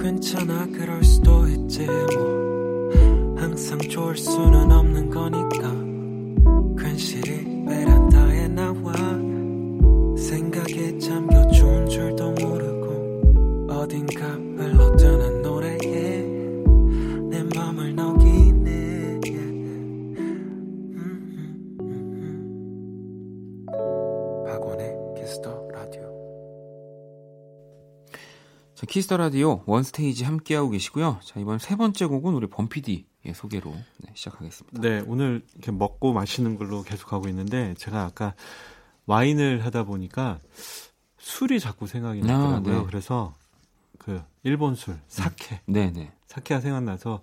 괜찮아 0.00 0.66
그럴 0.66 1.02
수도 1.02 1.48
있지 1.48 1.84
뭐 1.84 3.36
항상 3.38 3.76
좋을 3.80 4.16
수는 4.16 4.70
없는 4.70 5.10
거니까 5.10 5.72
괜시리 6.80 7.64
베란다에 7.66 8.46
나 8.48 8.65
어딘가 13.96 14.26
흘러드는 14.28 15.40
노래에 15.40 16.20
내 17.30 17.42
맘을 17.56 17.94
녹이네 17.96 19.20
박원의 24.44 24.96
키스 25.16 25.49
더 25.49 25.68
라디오 25.72 26.02
자 28.74 28.86
키스 28.86 29.05
더 29.05 29.16
라디오 29.16 29.62
원스테이지 29.64 30.24
함께하고 30.24 30.68
계시고요 30.68 31.20
자 31.24 31.40
이번 31.40 31.58
세 31.58 31.74
번째 31.74 32.04
곡은 32.04 32.34
우리 32.34 32.48
범피디 32.48 33.06
의 33.24 33.34
소개로 33.34 33.70
네, 33.72 34.12
시작하겠습니다. 34.14 34.80
네, 34.80 35.02
오늘 35.06 35.42
이렇게 35.54 35.72
먹고 35.72 36.12
마시는 36.12 36.58
걸로 36.58 36.82
계속 36.82 37.14
하고 37.14 37.28
있는데 37.28 37.74
제가 37.78 38.04
아까 38.04 38.34
와인을 39.06 39.64
하다 39.64 39.84
보니까 39.84 40.38
술이 41.18 41.58
자꾸 41.58 41.86
생각이 41.88 42.20
아, 42.24 42.26
나더라고요. 42.26 42.76
아, 42.76 42.80
네. 42.82 42.86
그래서 42.86 43.34
그 44.06 44.22
일본 44.44 44.76
술 44.76 45.00
사케, 45.08 45.60
음. 45.68 45.72
네, 45.72 45.90
네. 45.90 46.12
사케가 46.26 46.60
생각나서 46.60 47.22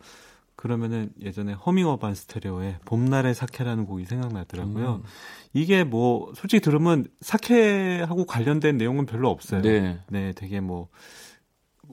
그러면은 0.57 1.13
예전에 1.21 1.53
허밍어반 1.53 2.13
스테레오의 2.13 2.79
봄날의 2.83 3.33
사케라는 3.33 3.85
곡이 3.85 4.03
생각나더라고요. 4.03 4.95
음. 4.95 5.03
이게 5.53 5.85
뭐 5.85 6.33
솔직히 6.35 6.59
들으면 6.59 7.07
사케하고 7.21 8.25
관련된 8.25 8.77
내용은 8.77 9.05
별로 9.05 9.29
없어요. 9.29 9.61
네, 9.61 9.97
네 10.09 10.33
되게 10.33 10.59
뭐 10.59 10.89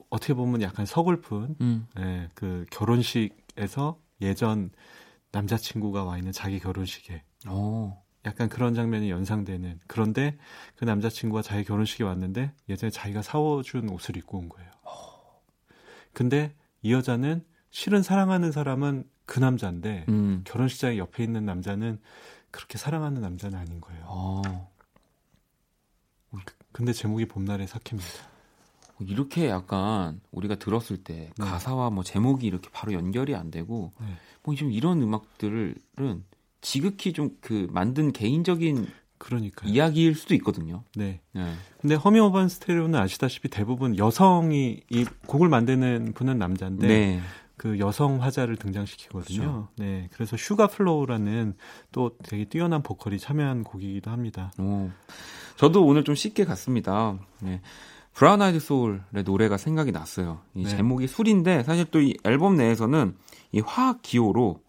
어떻게 0.09 0.33
보면 0.33 0.61
약간 0.61 0.85
서글픈 0.85 1.55
음. 1.61 1.87
네, 1.95 2.27
그 2.35 2.65
결혼식에서 2.69 3.97
예전 4.19 4.71
남자친구가 5.31 6.03
와 6.03 6.17
있는 6.17 6.33
자기 6.33 6.59
결혼식에 6.59 7.23
오. 7.49 7.93
약간 8.25 8.49
그런 8.49 8.75
장면이 8.75 9.09
연상되는 9.09 9.79
그런데 9.87 10.37
그 10.75 10.85
남자친구가 10.85 11.41
자기 11.41 11.63
결혼식에 11.63 12.03
왔는데 12.03 12.51
예전에 12.69 12.91
자기가 12.91 13.21
사워준 13.21 13.89
옷을 13.89 14.17
입고 14.17 14.37
온 14.37 14.49
거예요. 14.49 14.69
근데 16.13 16.53
이 16.81 16.93
여자는 16.93 17.43
실은 17.69 18.03
사랑하는 18.03 18.51
사람은 18.51 19.05
그 19.25 19.39
남자인데 19.39 20.05
음. 20.09 20.41
결혼식장에 20.45 20.97
옆에 20.97 21.23
있는 21.23 21.45
남자는 21.45 21.99
그렇게 22.51 22.77
사랑하는 22.77 23.21
남자는 23.21 23.57
아닌 23.57 23.79
거예요. 23.79 24.03
어. 24.07 24.41
근데 26.71 26.93
제목이 26.93 27.25
봄날의 27.27 27.67
사케입니다. 27.67 28.09
이렇게 28.99 29.49
약간 29.49 30.21
우리가 30.31 30.55
들었을 30.55 31.03
때 31.03 31.31
네. 31.37 31.45
가사와 31.45 31.89
뭐 31.89 32.03
제목이 32.03 32.45
이렇게 32.45 32.69
바로 32.71 32.93
연결이 32.93 33.35
안 33.35 33.51
되고 33.51 33.93
네. 33.99 34.07
뭐좀 34.43 34.71
이런 34.71 35.01
음악들은 35.01 35.75
지극히 36.61 37.13
좀 37.13 37.37
그 37.41 37.67
만든 37.71 38.11
개인적인 38.11 38.87
그러니까 39.21 39.67
이야기일 39.67 40.15
수도 40.15 40.33
있거든요. 40.35 40.83
네. 40.95 41.21
네. 41.33 41.53
근데 41.79 41.93
허밍 41.93 42.23
어반 42.23 42.49
스테레오는 42.49 42.99
아시다시피 42.99 43.49
대부분 43.49 43.95
여성이 43.97 44.81
이 44.89 45.05
곡을 45.27 45.47
만드는 45.47 46.13
분은 46.15 46.39
남자인데 46.39 46.87
네. 46.87 47.21
그 47.55 47.77
여성 47.77 48.23
화자를 48.23 48.55
등장시키거든요. 48.57 49.39
그렇죠. 49.39 49.67
네, 49.77 50.09
그래서 50.13 50.35
슈가 50.35 50.65
플로우라는 50.65 51.53
또 51.91 52.17
되게 52.23 52.45
뛰어난 52.45 52.81
보컬이 52.81 53.19
참여한 53.19 53.63
곡이기도 53.63 54.09
합니다. 54.09 54.51
오, 54.57 54.89
저도 55.57 55.85
오늘 55.85 56.03
좀 56.03 56.15
쉽게 56.15 56.43
갔습니다. 56.43 57.19
네. 57.39 57.61
브라운 58.13 58.41
아이드 58.41 58.59
소울의 58.59 59.23
노래가 59.23 59.57
생각이 59.57 59.91
났어요. 59.91 60.41
이 60.55 60.63
네. 60.63 60.69
제목이 60.69 61.07
술인데 61.07 61.61
사실 61.63 61.85
또 61.85 61.99
이 61.99 62.15
앨범 62.23 62.57
내에서는 62.57 63.15
이 63.51 63.59
화학 63.59 64.01
기호로 64.01 64.59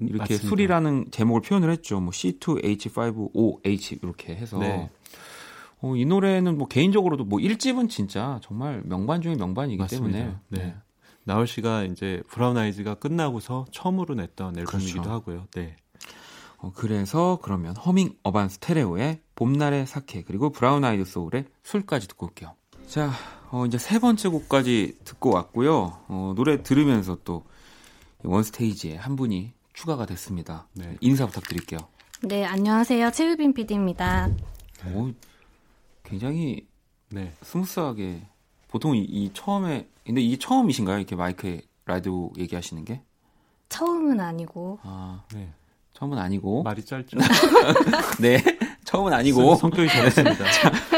이렇게 0.00 0.34
맞습니다. 0.34 0.48
술이라는 0.48 1.06
제목을 1.10 1.42
표현을 1.42 1.70
했죠. 1.70 2.00
뭐 2.00 2.10
C2H5OH 2.12 4.02
이렇게 4.02 4.34
해서 4.34 4.58
네. 4.58 4.90
어, 5.82 5.96
이 5.96 6.04
노래는 6.04 6.58
뭐 6.58 6.68
개인적으로도 6.68 7.24
뭐 7.24 7.38
1집은 7.38 7.88
진짜 7.88 8.38
정말 8.42 8.82
명반 8.84 9.22
중의 9.22 9.36
명반이기 9.36 9.78
맞습니다. 9.78 10.18
때문에 10.18 10.36
네. 10.48 10.58
네. 10.58 10.74
나얼 11.24 11.46
씨가 11.46 11.84
이제 11.84 12.22
브라운 12.28 12.56
아이즈가 12.56 12.94
끝나고서 12.94 13.66
처음으로 13.70 14.14
냈던 14.14 14.58
앨범이기도 14.58 14.92
그렇죠. 15.02 15.10
하고요. 15.10 15.46
네. 15.54 15.76
어, 16.58 16.72
그래서 16.74 17.38
그러면 17.42 17.76
허밍 17.76 18.16
어반 18.22 18.48
스테레오의 18.48 19.20
봄날의 19.34 19.86
사케 19.86 20.22
그리고 20.22 20.50
브라운 20.50 20.84
아이드 20.84 21.04
소울의 21.04 21.46
술까지 21.62 22.08
듣고 22.08 22.26
올게요. 22.26 22.54
자, 22.86 23.10
어, 23.50 23.64
이제 23.66 23.78
세 23.78 23.98
번째 23.98 24.28
곡까지 24.28 24.98
듣고 25.04 25.30
왔고요. 25.30 25.98
어, 26.08 26.32
노래 26.36 26.62
들으면서 26.62 27.18
또 27.24 27.44
원스테이지에 28.22 28.96
한 28.96 29.16
분이 29.16 29.52
추가가 29.80 30.04
됐습니다. 30.04 30.66
네. 30.74 30.98
인사 31.00 31.24
부탁드릴게요. 31.24 31.78
네, 32.20 32.44
안녕하세요. 32.44 33.12
최유빈 33.12 33.54
PD입니다. 33.54 34.28
오, 34.92 35.10
굉장히 36.04 36.66
네. 37.08 37.32
smooth하게 37.40 38.20
보통 38.68 38.94
이, 38.94 39.00
이, 39.00 39.30
처음에 39.32 39.88
근데 40.04 40.20
이게 40.20 40.36
처음이신가요? 40.36 40.98
이렇게 40.98 41.16
마이크에 41.16 41.62
라디오 41.86 42.30
얘기하시는 42.36 42.84
게? 42.84 43.00
처음은 43.70 44.20
아니고. 44.20 44.80
아, 44.82 45.22
네. 45.32 45.48
처음은 45.94 46.18
아니고. 46.18 46.62
말이 46.62 46.84
짧죠. 46.84 47.16
네. 48.20 48.42
처음은 48.84 49.14
아니고 49.14 49.54
성격이 49.54 49.88
잘했습니다. 49.88 50.44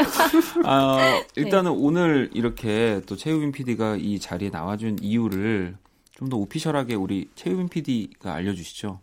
아, 0.67 1.23
일단은 1.37 1.71
네. 1.71 1.77
오늘 1.79 2.29
이렇게 2.33 3.01
또 3.05 3.15
최유빈 3.15 3.53
PD가 3.53 3.95
이 3.95 4.19
자리에 4.19 4.49
나와준 4.49 4.97
이유를 4.99 5.77
좀 6.15 6.29
더 6.29 6.37
official하게 6.37 6.95
우리 6.95 7.29
최유빈 7.35 7.69
PD가 7.69 8.33
알려주시죠. 8.33 8.99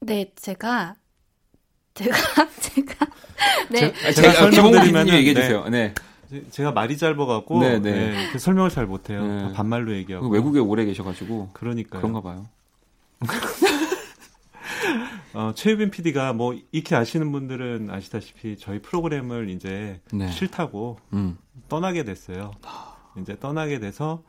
네, 0.00 0.32
제가 0.36 0.96
제가 1.94 2.16
제가 2.60 3.06
네 3.70 3.92
제, 3.92 4.12
제가, 4.12 4.32
제가 4.32 4.50
설명드리면 4.50 5.08
얘기해 5.08 5.34
주세요. 5.34 5.68
네. 5.68 5.94
네. 6.28 6.42
제가 6.50 6.72
말이 6.72 6.96
짧아갖고 6.96 7.60
네, 7.60 7.78
네. 7.78 8.10
네, 8.10 8.30
그 8.32 8.38
설명을 8.38 8.70
잘 8.70 8.86
못해요. 8.86 9.26
네. 9.26 9.52
반말로 9.52 9.94
얘기하고 9.94 10.28
외국에 10.28 10.60
오래 10.60 10.84
계셔가지고 10.84 11.50
그러니까 11.52 11.98
그런가 11.98 12.20
봐요. 12.22 12.48
어, 15.34 15.52
최유빈 15.54 15.90
PD가 15.90 16.32
뭐 16.32 16.54
익히 16.72 16.94
아시는 16.94 17.32
분들은 17.32 17.90
아시다시피 17.90 18.56
저희 18.58 18.80
프로그램을 18.80 19.50
이제 19.50 20.00
네. 20.12 20.30
싫다고 20.30 20.98
음. 21.12 21.38
떠나게 21.68 22.04
됐어요. 22.04 22.52
이제 23.18 23.38
떠나게 23.38 23.78
돼서 23.78 24.22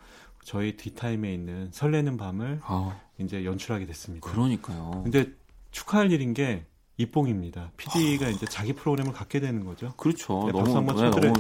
저희 0.43 0.76
뒷타임에 0.76 1.34
있는 1.34 1.69
설레는 1.72 2.17
밤을 2.17 2.62
아. 2.63 3.00
이제 3.17 3.46
연출하게 3.46 3.86
됐습니다. 3.86 4.30
그러니까요. 4.30 5.02
근데 5.04 5.32
축하할 5.72 6.12
일인 6.12 6.34
게 6.34 6.65
이뽕입니다. 6.98 7.72
PD가 7.78 8.28
아. 8.28 8.30
이제 8.30 8.46
자기 8.46 8.74
프로그램을 8.74 9.13
갖게 9.13 9.39
되는 9.39 9.65
거죠. 9.65 9.93
그렇죠. 9.98 10.43
네, 10.46 10.52
너무, 10.52 10.76
한번 10.76 10.96
네, 10.98 11.10
너무 11.10 11.34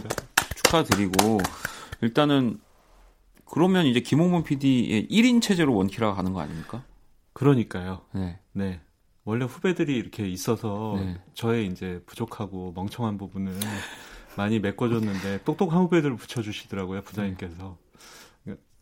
축하드리고 0.55 1.39
일단은 2.01 2.59
그러면 3.45 3.85
이제 3.85 3.99
김홍문 3.99 4.43
PD의 4.43 5.07
1인 5.09 5.41
체제로 5.41 5.75
원키라가 5.75 6.15
가는 6.15 6.33
거 6.33 6.41
아닙니까? 6.41 6.83
그러니까요. 7.33 8.01
네. 8.13 8.39
네. 8.51 8.81
원래 9.25 9.45
후배들이 9.45 9.95
이렇게 9.95 10.27
있어서 10.27 10.95
네. 10.97 11.21
저의 11.33 11.67
이제 11.67 12.01
부족하고 12.05 12.73
멍청한 12.75 13.17
부분을 13.17 13.53
많이 14.35 14.59
메꿔줬는데 14.59 15.41
똑똑한 15.45 15.79
후배들을 15.81 16.15
붙여주시더라고요 16.15 17.01
부장님께서. 17.01 17.77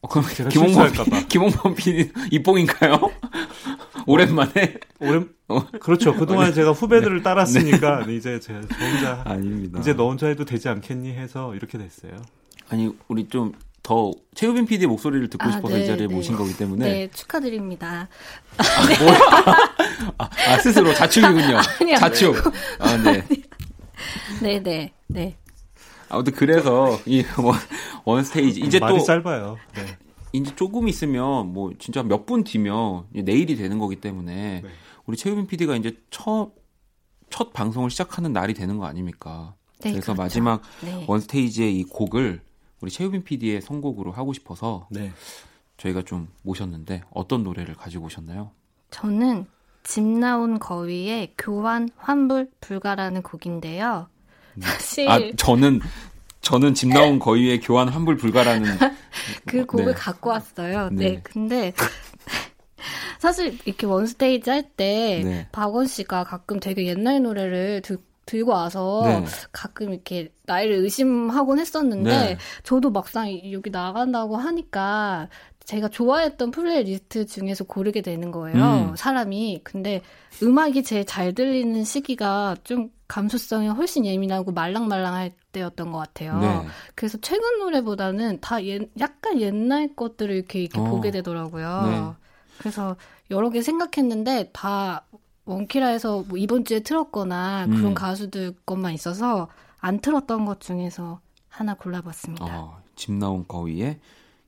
어, 0.03 0.07
그럼 0.07 0.25
제가 0.27 0.49
김홍범 0.49 0.91
김홍범 1.29 1.75
PD 1.75 2.11
입봉인가요? 2.31 2.99
오랜만에 4.07 4.79
오랜 4.99 5.29
어. 5.47 5.67
그렇죠. 5.79 6.15
그동안 6.15 6.47
네. 6.47 6.53
제가 6.53 6.71
후배들을 6.71 7.17
네. 7.17 7.23
따랐으니까 7.23 8.05
네. 8.07 8.15
이제 8.15 8.39
제가 8.39 8.61
저 8.61 8.83
혼자 8.83 9.21
아닙니다. 9.25 9.79
이제 9.79 9.93
너 9.93 10.07
혼자 10.07 10.25
해도 10.27 10.43
되지 10.43 10.69
않겠니 10.69 11.11
해서 11.11 11.53
이렇게 11.53 11.77
됐어요. 11.77 12.13
아니 12.69 12.91
우리 13.07 13.27
좀 13.27 13.53
더 13.83 14.11
최우빈 14.35 14.67
PD의 14.67 14.87
목소리를 14.87 15.29
듣고 15.29 15.47
아, 15.47 15.51
싶어서 15.51 15.75
네, 15.75 15.83
이 15.83 15.87
자리에 15.87 16.07
네. 16.07 16.13
모신 16.13 16.35
거기 16.35 16.55
때문에 16.55 16.85
네 16.85 17.09
축하드립니다. 17.11 18.07
아, 18.57 18.87
네. 18.87 18.95
아, 20.19 20.29
아, 20.47 20.57
스스로 20.59 20.93
자축이군요. 20.93 21.57
아니, 21.81 21.97
자축. 21.97 22.35
아 22.79 22.97
네. 22.97 23.25
네 23.27 23.41
네 24.41 24.61
네, 24.61 24.93
네. 25.07 25.37
아무튼 26.09 26.33
그래서 26.33 26.99
이 27.05 27.23
원 28.05 28.23
스테이지 28.23 28.61
이제 28.61 28.79
또 28.79 28.99
짧아요. 28.99 29.57
네. 29.75 29.97
이제 30.33 30.55
조금 30.55 30.87
있으면 30.87 31.53
뭐 31.53 31.71
진짜 31.79 32.03
몇 32.03 32.25
분 32.25 32.43
뒤면 32.43 33.05
내일이 33.11 33.55
되는 33.55 33.79
거기 33.79 33.95
때문에 33.97 34.61
네. 34.61 34.69
우리 35.05 35.17
최우빈 35.17 35.47
PD가 35.47 35.75
이제 35.75 35.97
첫 36.09 36.51
첫 37.29 37.53
방송을 37.53 37.89
시작하는 37.89 38.33
날이 38.33 38.53
되는 38.53 38.77
거 38.77 38.85
아닙니까? 38.85 39.55
네, 39.79 39.91
그래서 39.91 40.07
그렇죠. 40.13 40.21
마지막 40.21 40.61
네. 40.83 41.05
원 41.07 41.21
스테이지의 41.21 41.79
이 41.79 41.83
곡을 41.85 42.41
우리 42.81 42.91
최우빈 42.91 43.23
PD의 43.23 43.61
선곡으로 43.61 44.11
하고 44.11 44.33
싶어서 44.33 44.85
네. 44.91 45.13
저희가 45.77 46.01
좀 46.01 46.27
모셨는데 46.43 47.03
어떤 47.09 47.43
노래를 47.43 47.75
가지고 47.75 48.07
오셨나요? 48.07 48.51
저는 48.89 49.45
집 49.83 50.03
나온 50.03 50.59
거위의 50.59 51.33
교환 51.37 51.89
환불 51.97 52.49
불가라는 52.61 53.21
곡인데요. 53.23 54.07
네. 54.55 54.65
사실 54.65 55.09
아 55.09 55.19
저는 55.37 55.79
저는 56.41 56.73
집 56.73 56.89
나온 56.89 57.19
거위의 57.19 57.59
교환 57.61 57.87
환불 57.87 58.17
불가라는 58.17 58.65
그 59.45 59.65
곡을 59.65 59.85
네. 59.85 59.93
갖고 59.93 60.29
왔어요. 60.29 60.89
네, 60.91 61.11
네. 61.11 61.21
근데 61.23 61.73
사실 63.19 63.57
이렇게 63.65 63.85
One 63.85 64.09
Stage 64.09 64.49
할때 64.49 65.21
네. 65.23 65.47
박원 65.51 65.87
씨가 65.87 66.23
가끔 66.23 66.59
되게 66.59 66.87
옛날 66.87 67.21
노래를 67.21 67.81
듣 67.81 68.11
들고 68.25 68.51
와서 68.51 69.01
네. 69.05 69.25
가끔 69.51 69.91
이렇게 69.91 70.31
나이를 70.45 70.75
의심하곤 70.75 71.59
했었는데 71.59 72.09
네. 72.09 72.37
저도 72.63 72.91
막상 72.91 73.29
여기 73.51 73.69
나간다고 73.69 74.37
하니까 74.37 75.27
제가 75.71 75.87
좋아했던 75.87 76.51
플레이리스트 76.51 77.25
중에서 77.25 77.63
고르게 77.63 78.01
되는 78.01 78.29
거예요. 78.29 78.89
음. 78.89 78.95
사람이. 78.97 79.61
근데 79.63 80.01
음악이 80.43 80.83
제일 80.83 81.05
잘 81.05 81.33
들리는 81.33 81.85
시기가 81.85 82.57
좀 82.65 82.91
감수성이 83.07 83.69
훨씬 83.69 84.05
예민하고 84.05 84.51
말랑말랑할 84.51 85.31
때였던 85.53 85.93
것 85.93 85.99
같아요. 85.99 86.37
네. 86.39 86.67
그래서 86.93 87.17
최근 87.21 87.59
노래보다는 87.59 88.39
다 88.41 88.61
예, 88.65 88.79
약간 88.99 89.39
옛날 89.39 89.95
것들을 89.95 90.35
이렇게, 90.35 90.59
이렇게 90.59 90.81
어. 90.81 90.83
보게 90.83 91.09
되더라고요. 91.09 91.81
네. 91.85 92.27
그래서 92.57 92.97
여러 93.29 93.49
개 93.49 93.61
생각했는데 93.61 94.49
다 94.51 95.05
원키라에서 95.45 96.25
뭐 96.27 96.37
이번 96.37 96.65
주에 96.65 96.81
틀었거나 96.81 97.67
그런 97.67 97.85
음. 97.85 97.93
가수들 97.93 98.55
것만 98.65 98.93
있어서 98.93 99.47
안 99.79 100.01
틀었던 100.01 100.43
것 100.43 100.59
중에서 100.59 101.21
하나 101.47 101.75
골라봤습니다. 101.75 102.45
어, 102.45 102.81
집 102.97 103.13
나온 103.13 103.45
거위에 103.47 103.99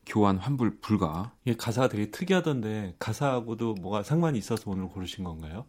교환 0.05 0.37
환불 0.37 0.79
불가. 0.81 1.31
이게 1.45 1.55
가사가 1.55 1.87
되게 1.87 2.11
특이하던데 2.11 2.95
가사하고도 2.99 3.75
뭐가 3.75 4.03
상관이 4.03 4.37
있어서 4.37 4.63
오늘 4.69 4.87
고르신 4.87 5.23
건가요? 5.23 5.65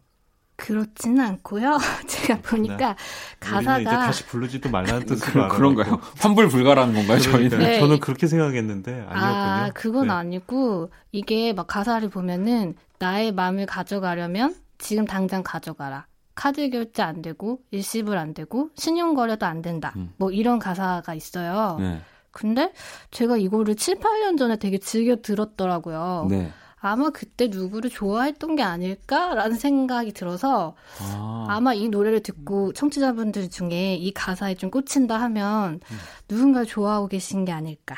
그렇지는 0.57 1.19
않고요. 1.25 1.77
제가 2.07 2.39
보니까 2.41 2.77
네. 2.77 2.95
가사가 3.39 3.79
이제 3.79 3.89
다시 3.89 4.25
부르지도 4.25 4.69
말라는 4.69 5.05
뜻으로 5.05 5.49
그, 5.49 5.57
그런가요? 5.57 5.99
환불 6.17 6.47
불가라는 6.47 6.93
건가요, 6.93 7.19
그러니까 7.19 7.49
저희는? 7.49 7.59
네. 7.59 7.79
저는 7.79 7.99
그렇게 7.99 8.27
생각했는데 8.27 8.91
아니었군요. 8.93 9.15
아, 9.15 9.71
그건 9.73 10.07
네. 10.07 10.13
아니고 10.13 10.91
이게 11.11 11.51
막 11.53 11.67
가사를 11.67 12.07
보면은 12.09 12.75
나의 12.99 13.33
마음을 13.33 13.65
가져가려면 13.65 14.55
지금 14.77 15.05
당장 15.05 15.43
가져가라. 15.43 16.07
카드 16.35 16.69
결제 16.69 17.01
안 17.01 17.21
되고 17.21 17.59
일시불 17.71 18.17
안 18.17 18.33
되고 18.33 18.69
신용 18.75 19.13
거래도 19.13 19.45
안 19.45 19.61
된다. 19.61 19.93
음. 19.95 20.13
뭐 20.17 20.31
이런 20.31 20.59
가사가 20.59 21.13
있어요. 21.13 21.77
네. 21.79 22.01
근데 22.35 22.73
제가 23.11 23.37
이거를 23.37 23.75
7, 23.75 23.95
8년 23.95 24.37
전에 24.37 24.57
되게 24.57 24.77
즐겨 24.77 25.15
들었더라고요. 25.15 26.27
네. 26.29 26.51
아마 26.75 27.09
그때 27.09 27.47
누구를 27.47 27.89
좋아했던 27.89 28.57
게 28.57 28.61
아닐까라는 28.61 29.55
생각이 29.55 30.11
들어서 30.11 30.75
아. 30.99 31.59
막 31.61 31.81
이 31.81 31.87
노래를 31.87 32.21
듣고 32.21 32.73
청취자분들 32.73 33.49
중에 33.49 33.95
이 33.95 34.11
가사에 34.11 34.55
좀 34.55 34.69
꽂힌다 34.69 35.19
하면 35.21 35.79
음. 35.89 35.97
누군가 36.27 36.65
좋아하고 36.65 37.07
계신 37.07 37.45
게 37.45 37.53
아닐까. 37.53 37.95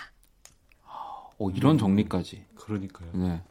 어, 1.40 1.50
이런 1.50 1.80
정리까지. 1.80 2.46
그러니까요. 2.56 3.10
네. 3.14 3.42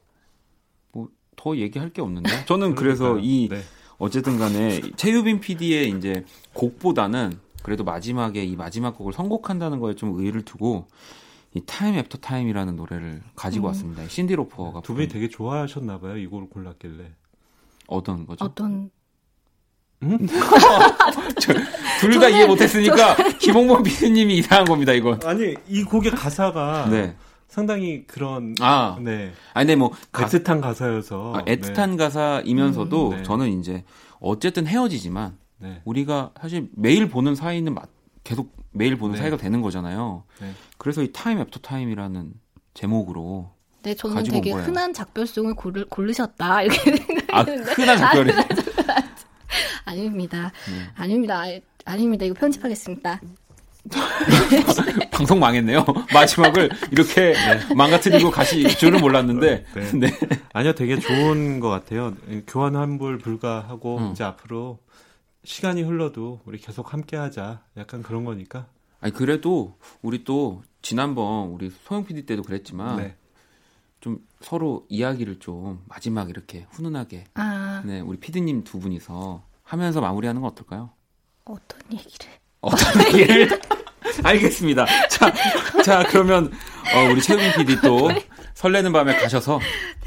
더 1.34 1.56
얘기할 1.56 1.90
게 1.90 2.00
없는데. 2.00 2.46
저는 2.46 2.76
그래서 2.76 3.18
이 3.18 3.48
네. 3.50 3.60
어쨌든 3.98 4.38
간에 4.38 4.80
최유빈 4.96 5.40
PD의 5.40 5.90
이제 5.90 6.24
곡보다는 6.54 7.38
그래도 7.66 7.82
마지막에 7.82 8.44
이 8.44 8.54
마지막 8.54 8.96
곡을 8.96 9.12
선곡한다는 9.12 9.80
거에 9.80 9.96
좀 9.96 10.16
의의를 10.16 10.42
두고 10.42 10.86
이 11.52 11.60
Time 11.66 11.96
After 11.96 12.18
Time이라는 12.18 12.76
노래를 12.76 13.24
가지고 13.34 13.66
음. 13.66 13.68
왔습니다. 13.70 14.06
신디 14.06 14.36
로퍼가 14.36 14.82
두 14.82 14.94
분이 14.94 15.08
되게 15.08 15.28
좋아하셨나 15.28 15.98
봐요. 15.98 16.16
이걸 16.16 16.48
골랐길래. 16.48 17.10
어떤 17.88 18.24
거죠? 18.24 18.44
어떤 18.44 18.88
음? 20.04 20.28
둘다 22.00 22.28
이해 22.28 22.46
못했으니까 22.46 23.16
김홍범 23.40 23.82
PD님이 23.82 24.38
이상한 24.38 24.64
겁니다. 24.64 24.92
이건. 24.92 25.18
아니 25.24 25.56
이 25.68 25.82
곡의 25.82 26.12
가사가 26.12 26.86
네. 26.88 27.16
상당히 27.48 28.06
그런 28.06 28.54
아, 28.60 28.96
네. 29.00 29.32
아니 29.54 29.66
근데 29.66 29.74
뭐 29.74 29.90
애틋한 30.12 30.60
가사여서 30.60 31.32
아, 31.34 31.44
애틋한 31.46 31.90
네. 31.90 31.96
가사이면서도 31.96 33.08
음, 33.08 33.16
네. 33.16 33.22
저는 33.24 33.58
이제 33.58 33.82
어쨌든 34.20 34.68
헤어지지만 34.68 35.36
네. 35.58 35.80
우리가 35.84 36.32
사실 36.40 36.68
매일 36.74 37.08
보는 37.08 37.34
사이는 37.34 37.74
계속 38.24 38.54
매일 38.72 38.96
보는 38.96 39.14
네. 39.14 39.22
사이가 39.22 39.36
되는 39.36 39.62
거잖아요. 39.62 40.24
네. 40.40 40.50
그래서 40.78 41.02
이 41.02 41.12
Time 41.12 41.38
After 41.38 41.60
Time이라는 41.60 42.32
제목으로 42.74 43.50
네, 43.82 43.94
저는 43.94 44.24
되게 44.24 44.50
흔한 44.50 44.92
작별송을 44.92 45.54
고르, 45.54 45.86
고르셨다 45.88 46.62
이렇게 46.62 46.96
생각했는데 46.96 47.32
아, 47.32 47.42
흔한 47.74 47.98
작별이 47.98 48.32
아닙니다. 49.84 50.52
네. 50.68 50.90
아닙니다. 50.96 51.44
아, 51.84 51.96
닙니다 51.96 52.24
이거 52.24 52.34
편집하겠습니다. 52.34 53.20
방송 55.12 55.38
망했네요. 55.38 55.84
마지막을 56.12 56.68
이렇게 56.90 57.32
네. 57.32 57.74
망가뜨리고 57.74 58.32
가실 58.32 58.68
줄은 58.68 59.00
몰랐는데. 59.00 59.64
네. 59.72 59.90
네. 59.92 60.18
아니요, 60.52 60.74
되게 60.74 60.98
좋은 60.98 61.60
것 61.60 61.68
같아요. 61.68 62.12
교환 62.48 62.74
환불 62.74 63.18
불가하고 63.18 63.98
음. 63.98 64.10
이제 64.10 64.24
앞으로 64.24 64.80
시간이 65.46 65.82
흘러도 65.82 66.40
우리 66.44 66.58
계속 66.58 66.92
함께하자. 66.92 67.62
약간 67.76 68.02
그런 68.02 68.24
거니까. 68.24 68.66
아니 69.00 69.12
그래도 69.12 69.78
우리 70.02 70.24
또 70.24 70.62
지난번 70.82 71.50
우리 71.50 71.70
소영 71.84 72.04
PD 72.04 72.26
때도 72.26 72.42
그랬지만 72.42 72.96
네. 72.96 73.16
좀 74.00 74.18
서로 74.40 74.86
이야기를 74.88 75.38
좀 75.38 75.82
마지막 75.86 76.30
이렇게 76.30 76.66
훈훈하게 76.70 77.24
아. 77.34 77.82
네 77.86 78.00
우리 78.00 78.18
피디님 78.18 78.64
두 78.64 78.80
분이서 78.80 79.44
하면서 79.62 80.00
마무리하는 80.00 80.40
건 80.40 80.50
어떨까요? 80.50 80.90
어떤 81.44 81.80
얘기를? 81.92 82.32
어떤 82.60 83.06
얘기를? 83.06 83.60
알겠습니다. 84.24 84.86
자, 85.08 85.32
자 85.84 86.02
그러면 86.08 86.46
어, 86.46 87.12
우리 87.12 87.20
최우민 87.20 87.52
PD 87.52 87.80
또 87.82 88.08
설레는 88.54 88.92
밤에 88.92 89.16
가셔서 89.16 89.60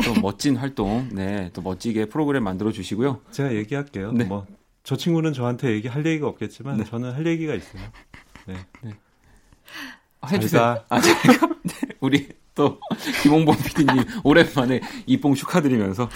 또 0.04 0.19
멋진 0.21 0.58
활동, 0.58 1.08
네, 1.13 1.49
또 1.54 1.62
멋지게 1.62 2.06
프로그램 2.06 2.43
만들어 2.43 2.71
주시고요. 2.71 3.21
제가 3.32 3.54
얘기할게요. 3.54 4.12
네. 4.12 4.25
뭐 4.25 4.45
저 4.89 4.97
친구는 4.97 5.34
저한테 5.34 5.69
얘기 5.73 5.88
할 5.88 6.04
얘기가 6.04 6.28
없겠지만 6.28 6.78
네. 6.78 6.84
저는 6.84 7.12
할 7.12 7.23
얘기가 7.28 7.54
있어요. 7.54 7.84
네. 8.47 8.56
네. 8.82 8.91
해주세요. 10.32 10.84
아, 10.89 10.99
제가 10.99 11.47
네, 11.62 11.73
우리 11.99 12.28
또 12.56 12.80
김홍범 13.21 13.56
PD님 13.56 14.04
오랜만에 14.23 14.82
입봉 15.06 15.36
축하드리면서 15.36 16.10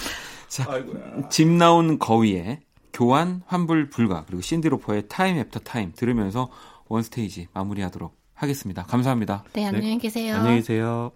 자, 0.48 0.66
아이고야. 0.68 1.28
집 1.28 1.46
나온 1.46 2.00
거위의 2.00 2.62
교환 2.92 3.42
환불 3.46 3.90
불가 3.90 4.24
그리고 4.26 4.42
신디 4.42 4.68
로퍼의 4.68 5.04
Time 5.06 5.38
After 5.38 5.60
Time 5.60 5.92
들으면서 5.94 6.50
One 6.88 7.04
Stage 7.04 7.46
마무리하도록 7.52 8.12
하겠습니다. 8.34 8.82
감사합니다. 8.82 9.44
네, 9.52 9.66
안녕히 9.66 9.98
계세요. 9.98 10.34
안녕히 10.34 10.56
계세요. 10.56 11.12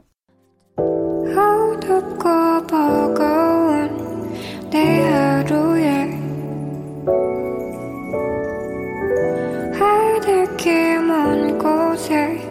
내 4.70 5.00
하루에 5.00 6.17
하늘길 9.78 11.00
먼 11.02 11.58
곳에 11.58 12.50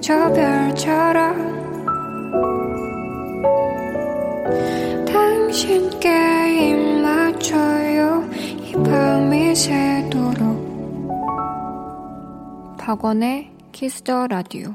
저 0.00 0.32
별처럼 0.32 1.58
당신께 5.06 6.08
입 6.70 7.02
맞춰요. 7.02 8.28
이 8.62 8.72
밤이 8.72 9.54
새도록. 9.54 10.48
박원의 12.78 13.52
Kiss 13.72 14.04
the 14.04 14.28
Radio 14.28 14.74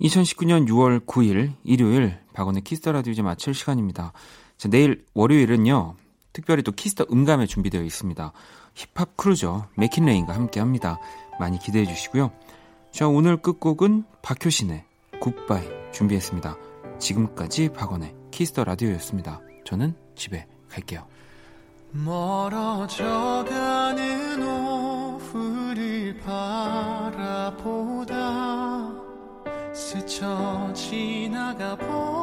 2019년 0.00 0.66
6월 0.68 1.04
9일 1.06 1.52
일요일 1.64 2.18
박원의 2.32 2.62
Kiss 2.62 2.79
the 2.79 2.92
Radio 2.92 3.12
이제 3.12 3.22
마칠 3.22 3.54
시간입니다. 3.54 4.12
자, 4.60 4.68
내일 4.68 5.04
월요일은요. 5.14 5.94
특별히 6.34 6.62
또 6.62 6.70
Kiss 6.70 6.91
the 6.91 7.06
음감회 7.10 7.46
준비되어 7.46 7.82
있습니다. 7.82 8.30
힙합 8.74 9.16
크루 9.16 9.68
MKIT 9.78 9.98
Rain과 9.98 10.34
함께 10.34 10.60
합니다. 10.60 10.98
많이 11.38 11.58
기대해 11.58 11.86
주시고요. 11.86 12.30
자, 12.92 13.08
오늘 13.08 13.38
끝곡은 13.38 14.04
박효신의 14.20 14.84
Goodbye 15.18 15.66
준비했습니다. 15.92 16.58
지금까지 16.98 17.70
박원의 17.70 18.14
Kiss 18.32 18.50
the 18.50 18.64
Radio였습니다. 18.64 19.40
저는 19.64 19.94
집에 20.14 20.46
갈게요. 20.68 21.06
멀어져가는 21.92 22.82
오후를 24.42 26.18
바라보다 26.18 27.70
스쳐 29.72 30.70
지나가 30.74 31.74
보 31.76 32.19